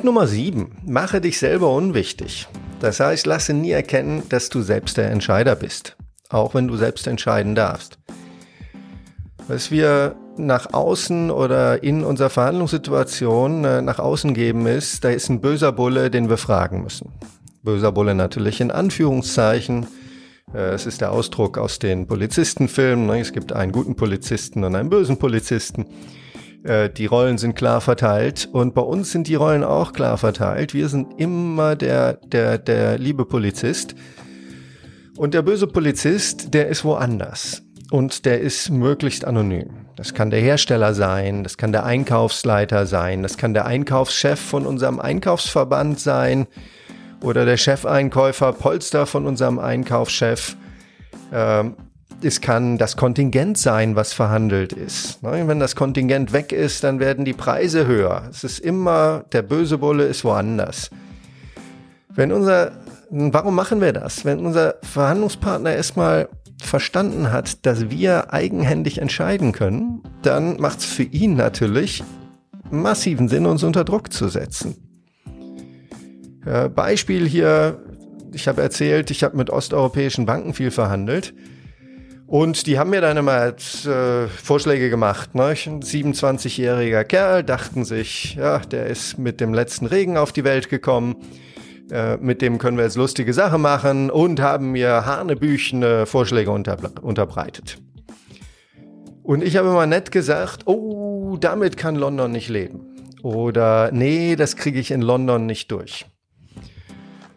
Tipp 0.00 0.06
Nummer 0.06 0.26
7. 0.26 0.70
Mache 0.86 1.20
dich 1.20 1.38
selber 1.38 1.74
unwichtig. 1.74 2.48
Das 2.80 3.00
heißt, 3.00 3.26
lasse 3.26 3.52
nie 3.52 3.72
erkennen, 3.72 4.22
dass 4.30 4.48
du 4.48 4.62
selbst 4.62 4.96
der 4.96 5.10
Entscheider 5.10 5.54
bist. 5.54 5.94
Auch 6.30 6.54
wenn 6.54 6.68
du 6.68 6.78
selbst 6.78 7.06
entscheiden 7.06 7.54
darfst. 7.54 7.98
Was 9.46 9.70
wir 9.70 10.14
nach 10.38 10.72
außen 10.72 11.30
oder 11.30 11.82
in 11.82 12.02
unserer 12.02 12.30
Verhandlungssituation 12.30 13.62
äh, 13.66 13.82
nach 13.82 13.98
außen 13.98 14.32
geben 14.32 14.66
ist, 14.66 15.04
da 15.04 15.10
ist 15.10 15.28
ein 15.28 15.42
böser 15.42 15.70
Bulle, 15.70 16.10
den 16.10 16.30
wir 16.30 16.38
fragen 16.38 16.82
müssen. 16.82 17.12
Böser 17.62 17.92
Bulle 17.92 18.14
natürlich 18.14 18.62
in 18.62 18.70
Anführungszeichen. 18.70 19.86
Äh, 20.54 20.70
es 20.70 20.86
ist 20.86 21.02
der 21.02 21.12
Ausdruck 21.12 21.58
aus 21.58 21.78
den 21.78 22.06
Polizistenfilmen. 22.06 23.04
Ne? 23.04 23.20
Es 23.20 23.34
gibt 23.34 23.52
einen 23.52 23.70
guten 23.70 23.96
Polizisten 23.96 24.64
und 24.64 24.74
einen 24.76 24.88
bösen 24.88 25.18
Polizisten. 25.18 25.84
Äh, 26.64 26.90
die 26.90 27.06
Rollen 27.06 27.38
sind 27.38 27.54
klar 27.54 27.80
verteilt 27.80 28.48
und 28.52 28.74
bei 28.74 28.82
uns 28.82 29.12
sind 29.12 29.28
die 29.28 29.34
Rollen 29.34 29.64
auch 29.64 29.92
klar 29.92 30.18
verteilt. 30.18 30.74
Wir 30.74 30.88
sind 30.88 31.18
immer 31.18 31.76
der, 31.76 32.14
der, 32.14 32.58
der 32.58 32.98
liebe 32.98 33.24
Polizist. 33.24 33.94
Und 35.16 35.34
der 35.34 35.42
böse 35.42 35.66
Polizist, 35.66 36.54
der 36.54 36.68
ist 36.68 36.84
woanders. 36.84 37.62
Und 37.90 38.24
der 38.24 38.40
ist 38.40 38.70
möglichst 38.70 39.24
anonym. 39.24 39.86
Das 39.96 40.14
kann 40.14 40.30
der 40.30 40.40
Hersteller 40.40 40.94
sein, 40.94 41.42
das 41.42 41.56
kann 41.56 41.72
der 41.72 41.84
Einkaufsleiter 41.84 42.86
sein, 42.86 43.22
das 43.22 43.36
kann 43.36 43.52
der 43.52 43.66
Einkaufschef 43.66 44.40
von 44.40 44.64
unserem 44.64 45.00
Einkaufsverband 45.00 45.98
sein 45.98 46.46
oder 47.22 47.44
der 47.44 47.56
Chefeinkäufer 47.56 48.52
Polster 48.52 49.06
von 49.06 49.26
unserem 49.26 49.58
Einkaufschef. 49.58 50.56
Ähm, 51.32 51.74
es 52.22 52.40
kann 52.40 52.78
das 52.78 52.96
Kontingent 52.96 53.58
sein, 53.58 53.96
was 53.96 54.12
verhandelt 54.12 54.72
ist. 54.72 55.22
Ne, 55.22 55.44
wenn 55.46 55.60
das 55.60 55.74
Kontingent 55.74 56.32
weg 56.32 56.52
ist, 56.52 56.84
dann 56.84 57.00
werden 57.00 57.24
die 57.24 57.32
Preise 57.32 57.86
höher. 57.86 58.28
Es 58.30 58.44
ist 58.44 58.58
immer, 58.58 59.24
der 59.32 59.42
böse 59.42 59.78
Bulle 59.78 60.04
ist 60.04 60.24
woanders. 60.24 60.90
Wenn 62.08 62.32
unser, 62.32 62.72
warum 63.10 63.54
machen 63.54 63.80
wir 63.80 63.92
das? 63.92 64.24
Wenn 64.24 64.44
unser 64.44 64.74
Verhandlungspartner 64.82 65.74
erstmal 65.74 66.28
verstanden 66.60 67.32
hat, 67.32 67.64
dass 67.64 67.88
wir 67.90 68.32
eigenhändig 68.34 68.98
entscheiden 68.98 69.52
können, 69.52 70.02
dann 70.22 70.60
macht 70.60 70.80
es 70.80 70.84
für 70.84 71.04
ihn 71.04 71.36
natürlich 71.36 72.04
massiven 72.70 73.28
Sinn, 73.28 73.46
uns 73.46 73.62
unter 73.62 73.84
Druck 73.84 74.12
zu 74.12 74.28
setzen. 74.28 74.76
Beispiel 76.74 77.26
hier, 77.26 77.82
ich 78.32 78.48
habe 78.48 78.62
erzählt, 78.62 79.10
ich 79.10 79.24
habe 79.24 79.36
mit 79.36 79.50
osteuropäischen 79.50 80.26
Banken 80.26 80.54
viel 80.54 80.70
verhandelt. 80.70 81.34
Und 82.30 82.68
die 82.68 82.78
haben 82.78 82.90
mir 82.90 83.00
dann 83.00 83.16
immer 83.16 83.48
äh, 83.48 84.28
Vorschläge 84.28 84.88
gemacht. 84.88 85.34
Ne? 85.34 85.46
Ein 85.46 85.82
27-jähriger 85.82 87.02
Kerl, 87.02 87.42
dachten 87.42 87.84
sich, 87.84 88.36
ja, 88.36 88.60
der 88.60 88.86
ist 88.86 89.18
mit 89.18 89.40
dem 89.40 89.52
letzten 89.52 89.86
Regen 89.86 90.16
auf 90.16 90.30
die 90.30 90.44
Welt 90.44 90.68
gekommen. 90.68 91.16
Äh, 91.90 92.18
mit 92.18 92.40
dem 92.40 92.58
können 92.58 92.76
wir 92.76 92.84
jetzt 92.84 92.96
lustige 92.96 93.34
Sachen 93.34 93.60
machen 93.60 94.12
und 94.12 94.38
haben 94.38 94.70
mir 94.70 95.06
hanebüchene 95.06 96.06
Vorschläge 96.06 96.52
unter, 96.52 96.78
unterbreitet. 97.02 97.78
Und 99.24 99.42
ich 99.42 99.56
habe 99.56 99.68
immer 99.68 99.86
nett 99.86 100.12
gesagt, 100.12 100.68
oh, 100.68 101.36
damit 101.36 101.76
kann 101.76 101.96
London 101.96 102.30
nicht 102.30 102.48
leben. 102.48 102.94
Oder 103.24 103.90
nee, 103.90 104.36
das 104.36 104.54
kriege 104.54 104.78
ich 104.78 104.92
in 104.92 105.02
London 105.02 105.46
nicht 105.46 105.72
durch. 105.72 106.06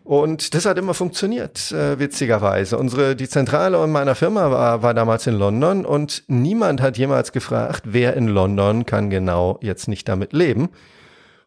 Und 0.03 0.53
das 0.53 0.65
hat 0.65 0.77
immer 0.77 0.93
funktioniert, 0.93 1.71
äh, 1.71 1.97
witzigerweise. 1.97 2.77
Unsere, 2.77 3.15
die 3.15 3.29
Zentrale 3.29 3.85
meiner 3.87 4.15
Firma 4.15 4.51
war, 4.51 4.83
war 4.83 4.93
damals 4.93 5.25
in 5.27 5.35
London 5.35 5.85
und 5.85 6.23
niemand 6.27 6.81
hat 6.81 6.97
jemals 6.97 7.31
gefragt, 7.31 7.83
wer 7.85 8.15
in 8.17 8.27
London 8.27 8.85
kann 8.85 9.09
genau 9.09 9.59
jetzt 9.61 9.87
nicht 9.87 10.09
damit 10.09 10.33
leben. 10.33 10.69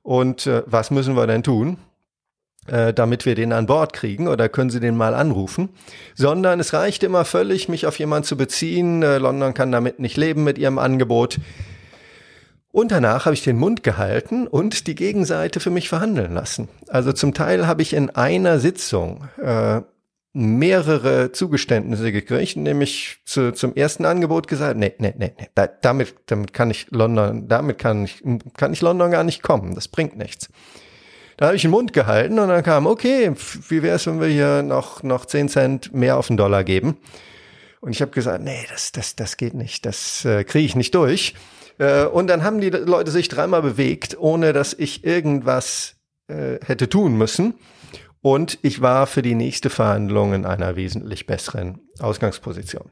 Und 0.03 0.47
äh, 0.47 0.63
was 0.67 0.91
müssen 0.91 1.17
wir 1.17 1.27
denn 1.27 1.43
tun? 1.43 1.77
Äh, 2.69 2.93
damit 2.93 3.27
wir 3.27 3.37
den 3.37 3.53
an 3.53 3.67
Bord 3.67 3.93
kriegen 3.93 4.27
oder 4.27 4.49
können 4.49 4.71
Sie 4.71 4.81
den 4.81 4.97
mal 4.97 5.15
anrufen, 5.15 5.69
sondern 6.17 6.59
es 6.59 6.73
reicht 6.73 7.05
immer 7.05 7.25
völlig, 7.25 7.69
mich 7.69 7.87
auf 7.87 7.97
jemanden 7.99 8.27
zu 8.27 8.37
beziehen. 8.37 9.05
Äh, 9.05 9.19
London 9.19 9.55
kann 9.55 9.71
damit 9.71 10.01
nicht 10.01 10.17
leben 10.17 10.43
mit 10.43 10.59
Ihrem 10.59 10.79
Angebot. 10.79 11.39
Und 12.77 12.93
danach 12.93 13.25
habe 13.25 13.33
ich 13.33 13.43
den 13.43 13.57
Mund 13.57 13.83
gehalten 13.83 14.47
und 14.47 14.87
die 14.87 14.95
Gegenseite 14.95 15.61
für 15.61 15.71
mich 15.71 15.89
verhandeln 15.89 16.35
lassen. 16.35 16.69
Also 16.89 17.11
zum 17.15 17.33
Teil 17.33 17.67
habe 17.67 17.81
ich 17.81 17.95
in 17.95 18.11
einer 18.11 18.59
Sitzung 18.59 19.27
äh, 19.43 19.81
mehrere 20.35 21.33
Zugeständnisse 21.33 22.13
gekriegt, 22.13 22.59
nämlich 22.59 23.21
zu, 23.25 23.55
zum 23.55 23.75
ersten 23.75 24.05
Angebot 24.05 24.47
gesagt, 24.47 24.77
nee, 24.77 24.93
nee, 24.99 25.15
nee, 25.17 25.33
nee, 25.39 25.49
da, 25.55 25.67
damit, 25.67 26.17
damit 26.27 26.53
kann 26.53 26.71
ich 26.71 26.89
London, 26.91 27.49
damit 27.49 27.79
kann 27.79 28.05
ich, 28.05 28.23
kann 28.59 28.75
ich 28.75 28.83
London 28.83 29.11
gar 29.11 29.25
nicht 29.25 29.43
kommen, 29.43 29.75
das 29.75 29.89
bringt 29.89 30.19
nichts. 30.19 30.51
Da 31.39 31.47
habe 31.47 31.57
ich 31.57 31.63
den 31.63 31.71
Mund 31.71 31.95
gehalten 31.95 32.39
und 32.39 32.51
dann 32.51 32.63
kam, 32.63 32.87
okay, 32.87 33.33
wie 33.71 33.83
wäre 33.83 33.97
es, 33.97 34.07
wenn 34.07 34.21
wir 34.21 34.29
hier 34.29 34.63
noch, 34.63 35.03
noch 35.03 35.25
10 35.25 35.49
Cent 35.49 35.95
mehr 35.95 36.19
auf 36.19 36.27
den 36.27 36.37
Dollar 36.37 36.63
geben? 36.63 36.99
Und 37.81 37.93
ich 37.93 38.03
habe 38.03 38.11
gesagt, 38.11 38.45
nee, 38.45 38.67
das, 38.69 38.93
das, 38.93 39.17
das 39.17 39.39
geht 39.39 39.55
nicht, 39.55 39.87
das 39.87 40.27
äh, 40.27 40.45
kriege 40.45 40.67
ich 40.67 40.77
nicht 40.77 40.95
durch. 40.95 41.35
Äh, 41.79 42.05
und 42.07 42.29
dann 42.29 42.43
haben 42.43 42.61
die 42.61 42.71
Leute 42.71 43.11
sich 43.11 43.29
dreimal 43.29 43.63
bewegt, 43.63 44.17
ohne 44.19 44.53
dass 44.53 44.75
ich 44.75 45.05
irgendwas 45.05 45.97
äh, 46.29 46.59
hätte 46.65 46.89
tun 46.89 47.17
müssen. 47.17 47.55
Und 48.23 48.59
ich 48.63 48.83
war 48.83 49.07
für 49.07 49.23
die 49.23 49.35
nächste 49.35 49.71
Verhandlung 49.71 50.35
in 50.35 50.45
einer 50.45 50.75
wesentlich 50.75 51.27
besseren 51.27 51.79
Ausgangsposition. 52.01 52.91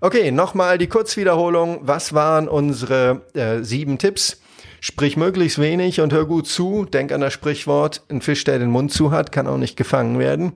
Okay, 0.00 0.30
nochmal 0.30 0.76
die 0.76 0.86
Kurzwiederholung. 0.86 1.80
Was 1.82 2.12
waren 2.12 2.46
unsere 2.48 3.22
äh, 3.32 3.62
sieben 3.62 3.96
Tipps? 3.96 4.42
Sprich 4.80 5.16
möglichst 5.16 5.58
wenig 5.58 6.02
und 6.02 6.12
hör 6.12 6.26
gut 6.26 6.46
zu. 6.46 6.84
Denk 6.84 7.10
an 7.10 7.22
das 7.22 7.32
Sprichwort, 7.32 8.02
ein 8.10 8.20
Fisch, 8.20 8.44
der 8.44 8.58
den 8.58 8.68
Mund 8.68 8.92
zu 8.92 9.12
hat, 9.12 9.32
kann 9.32 9.46
auch 9.46 9.56
nicht 9.56 9.78
gefangen 9.78 10.18
werden. 10.18 10.52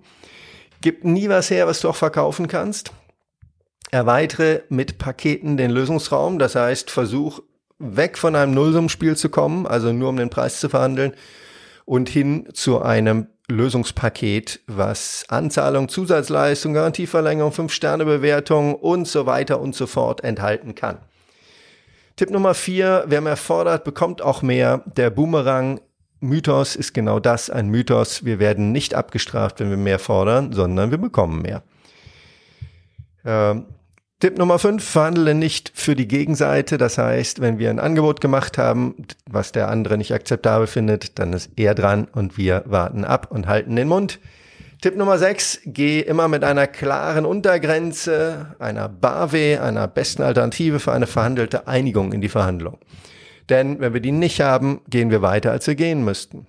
Gib 0.83 1.03
nie 1.05 1.31
was 1.31 1.51
her, 1.51 1.67
was 1.67 1.81
du 1.81 1.89
auch 1.89 1.97
verkaufen 1.97 2.47
kannst. 2.47 2.93
Erweitere 3.91 4.63
mit 4.69 4.99
Paketen 4.99 5.57
den 5.57 5.71
Lösungsraum, 5.71 6.39
das 6.39 6.55
heißt, 6.55 6.91
versuch 6.91 7.41
weg 7.79 8.19
von 8.19 8.35
einem 8.35 8.53
Nullsummspiel 8.55 9.17
zu 9.17 9.29
kommen, 9.29 9.67
also 9.67 9.93
nur 9.93 10.11
um 10.11 10.17
den 10.17 10.31
Preis 10.31 10.61
zu 10.61 10.69
verhandeln, 10.69 11.13
und 11.85 12.09
hin 12.09 12.49
zu 12.53 12.83
einem 12.83 13.29
Lösungspaket, 13.49 14.61
was 14.67 15.25
Anzahlung, 15.29 15.89
Zusatzleistung, 15.89 16.75
Garantieverlängerung, 16.75 17.53
5-Sterne-Bewertung 17.53 18.75
und 18.75 19.09
so 19.09 19.25
weiter 19.25 19.59
und 19.59 19.75
so 19.75 19.87
fort 19.87 20.23
enthalten 20.23 20.75
kann. 20.75 20.99
Tipp 22.17 22.31
Nummer 22.31 22.53
vier, 22.53 23.05
wer 23.07 23.23
mehr 23.23 23.37
fordert, 23.37 23.85
bekommt 23.85 24.21
auch 24.21 24.43
mehr. 24.43 24.83
Der 24.85 25.09
Boomerang 25.09 25.81
Mythos 26.21 26.77
ist 26.77 26.93
genau 26.93 27.21
das, 27.21 27.49
ein 27.49 27.69
Mythos. 27.69 28.25
Wir 28.25 28.39
werden 28.39 28.73
nicht 28.73 28.95
abgestraft, 28.95 29.61
wenn 29.61 29.71
wir 29.71 29.77
mehr 29.77 29.99
fordern, 29.99 30.53
sondern 30.53 30.91
wir 30.91 30.99
bekommen 30.99 31.41
mehr. 31.41 31.63
Ähm, 33.25 33.67
Tipp 34.21 34.37
Nummer 34.37 34.59
5, 34.59 34.83
verhandle 34.83 35.33
nicht 35.33 35.71
für 35.77 35.95
die 35.95 36.09
Gegenseite. 36.09 36.77
Das 36.77 36.99
heißt, 36.99 37.41
wenn 37.41 37.61
wir 37.61 37.71
ein 37.71 37.79
Angebot 37.79 38.21
gemacht 38.21 38.59
haben, 38.59 38.97
was 39.31 39.53
der 39.53 39.69
andere 39.69 39.97
nicht 39.97 40.13
akzeptabel 40.13 40.67
findet, 40.67 41.21
dann 41.21 41.33
ist 41.33 41.53
er 41.55 41.77
dran 41.77 42.09
und 42.13 42.37
wir 42.37 42.65
warten 42.67 43.05
ab 43.05 43.31
und 43.31 43.47
halten 43.47 43.77
den 43.77 43.87
Mund. 43.87 44.19
Tipp 44.81 44.97
Nummer 44.97 45.19
6, 45.19 45.61
geh 45.67 46.01
immer 46.01 46.27
mit 46.27 46.43
einer 46.43 46.67
klaren 46.67 47.27
Untergrenze, 47.27 48.57
einer 48.59 48.89
BAWE, 48.89 49.61
einer 49.63 49.87
besten 49.87 50.23
Alternative 50.23 50.81
für 50.81 50.91
eine 50.91 51.07
verhandelte 51.07 51.69
Einigung 51.69 52.13
in 52.13 52.21
die 52.21 52.29
Verhandlung. 52.29 52.79
Denn 53.49 53.79
wenn 53.79 53.95
wir 53.95 54.01
die 54.01 54.11
nicht 54.11 54.41
haben, 54.41 54.81
gehen 54.91 55.13
wir 55.13 55.23
weiter, 55.23 55.53
als 55.53 55.69
wir 55.69 55.77
gehen 55.77 56.05
müssten. 56.05 56.49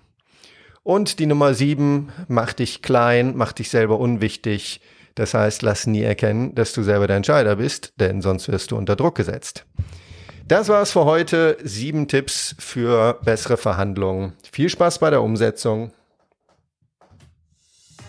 Und 0.81 1.19
die 1.19 1.27
Nummer 1.27 1.53
7, 1.53 2.09
mach 2.29 2.53
dich 2.53 2.81
klein, 2.81 3.33
mach 3.35 3.51
dich 3.51 3.69
selber 3.69 3.99
unwichtig 3.99 4.81
das 5.19 5.33
heißt, 5.33 5.63
lass 5.63 5.85
nie 5.85 6.01
erkennen, 6.01 6.55
dass 6.55 6.71
du 6.71 6.81
selber 6.81 7.05
der 7.05 7.17
Entscheider 7.17 7.57
bist, 7.57 7.91
denn 7.99 8.21
sonst 8.21 8.47
wirst 8.47 8.71
du 8.71 8.77
unter 8.77 8.95
Druck 8.95 9.15
gesetzt. 9.15 9.65
Das 10.47 10.69
war's 10.69 10.91
für 10.91 11.03
heute. 11.03 11.57
Sieben 11.61 12.07
Tipps 12.07 12.55
für 12.57 13.19
bessere 13.25 13.57
Verhandlungen. 13.57 14.31
Viel 14.49 14.69
Spaß 14.69 14.99
bei 14.99 15.09
der 15.09 15.21
Umsetzung. 15.21 15.91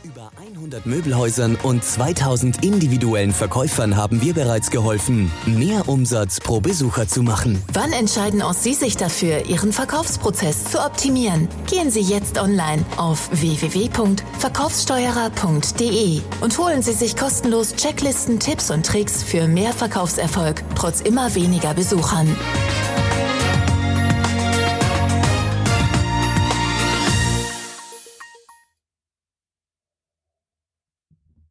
Über 0.05 0.31
100 0.61 0.85
Möbelhäusern 0.85 1.57
und 1.63 1.83
2000 1.83 2.63
individuellen 2.63 3.33
Verkäufern 3.33 3.97
haben 3.97 4.21
wir 4.21 4.35
bereits 4.35 4.71
geholfen, 4.71 5.33
mehr 5.47 5.89
Umsatz 5.89 6.39
pro 6.39 6.61
Besucher 6.61 7.09
zu 7.09 7.23
machen. 7.23 7.63
Wann 7.73 7.93
entscheiden 7.93 8.43
auch 8.43 8.53
Sie 8.53 8.75
sich 8.75 8.99
dafür, 8.99 9.47
Ihren 9.47 9.73
Verkaufsprozess 9.73 10.65
zu 10.65 10.85
optimieren? 10.85 11.49
Gehen 11.67 11.91
Sie 11.91 12.03
jetzt 12.03 12.39
online 12.39 12.85
auf 12.99 13.31
www.verkaufssteuerer.de 13.33 16.21
und 16.43 16.59
holen 16.59 16.83
Sie 16.83 16.93
sich 16.93 17.17
kostenlos 17.17 17.75
Checklisten, 17.77 18.39
Tipps 18.39 18.71
und 18.71 18.85
Tricks 18.85 19.23
für 19.23 19.49
mehr 19.49 19.73
Verkaufserfolg 19.73 20.63
trotz 20.75 21.01
immer 21.01 21.35
weniger 21.35 21.73
Besuchern. 21.73 22.37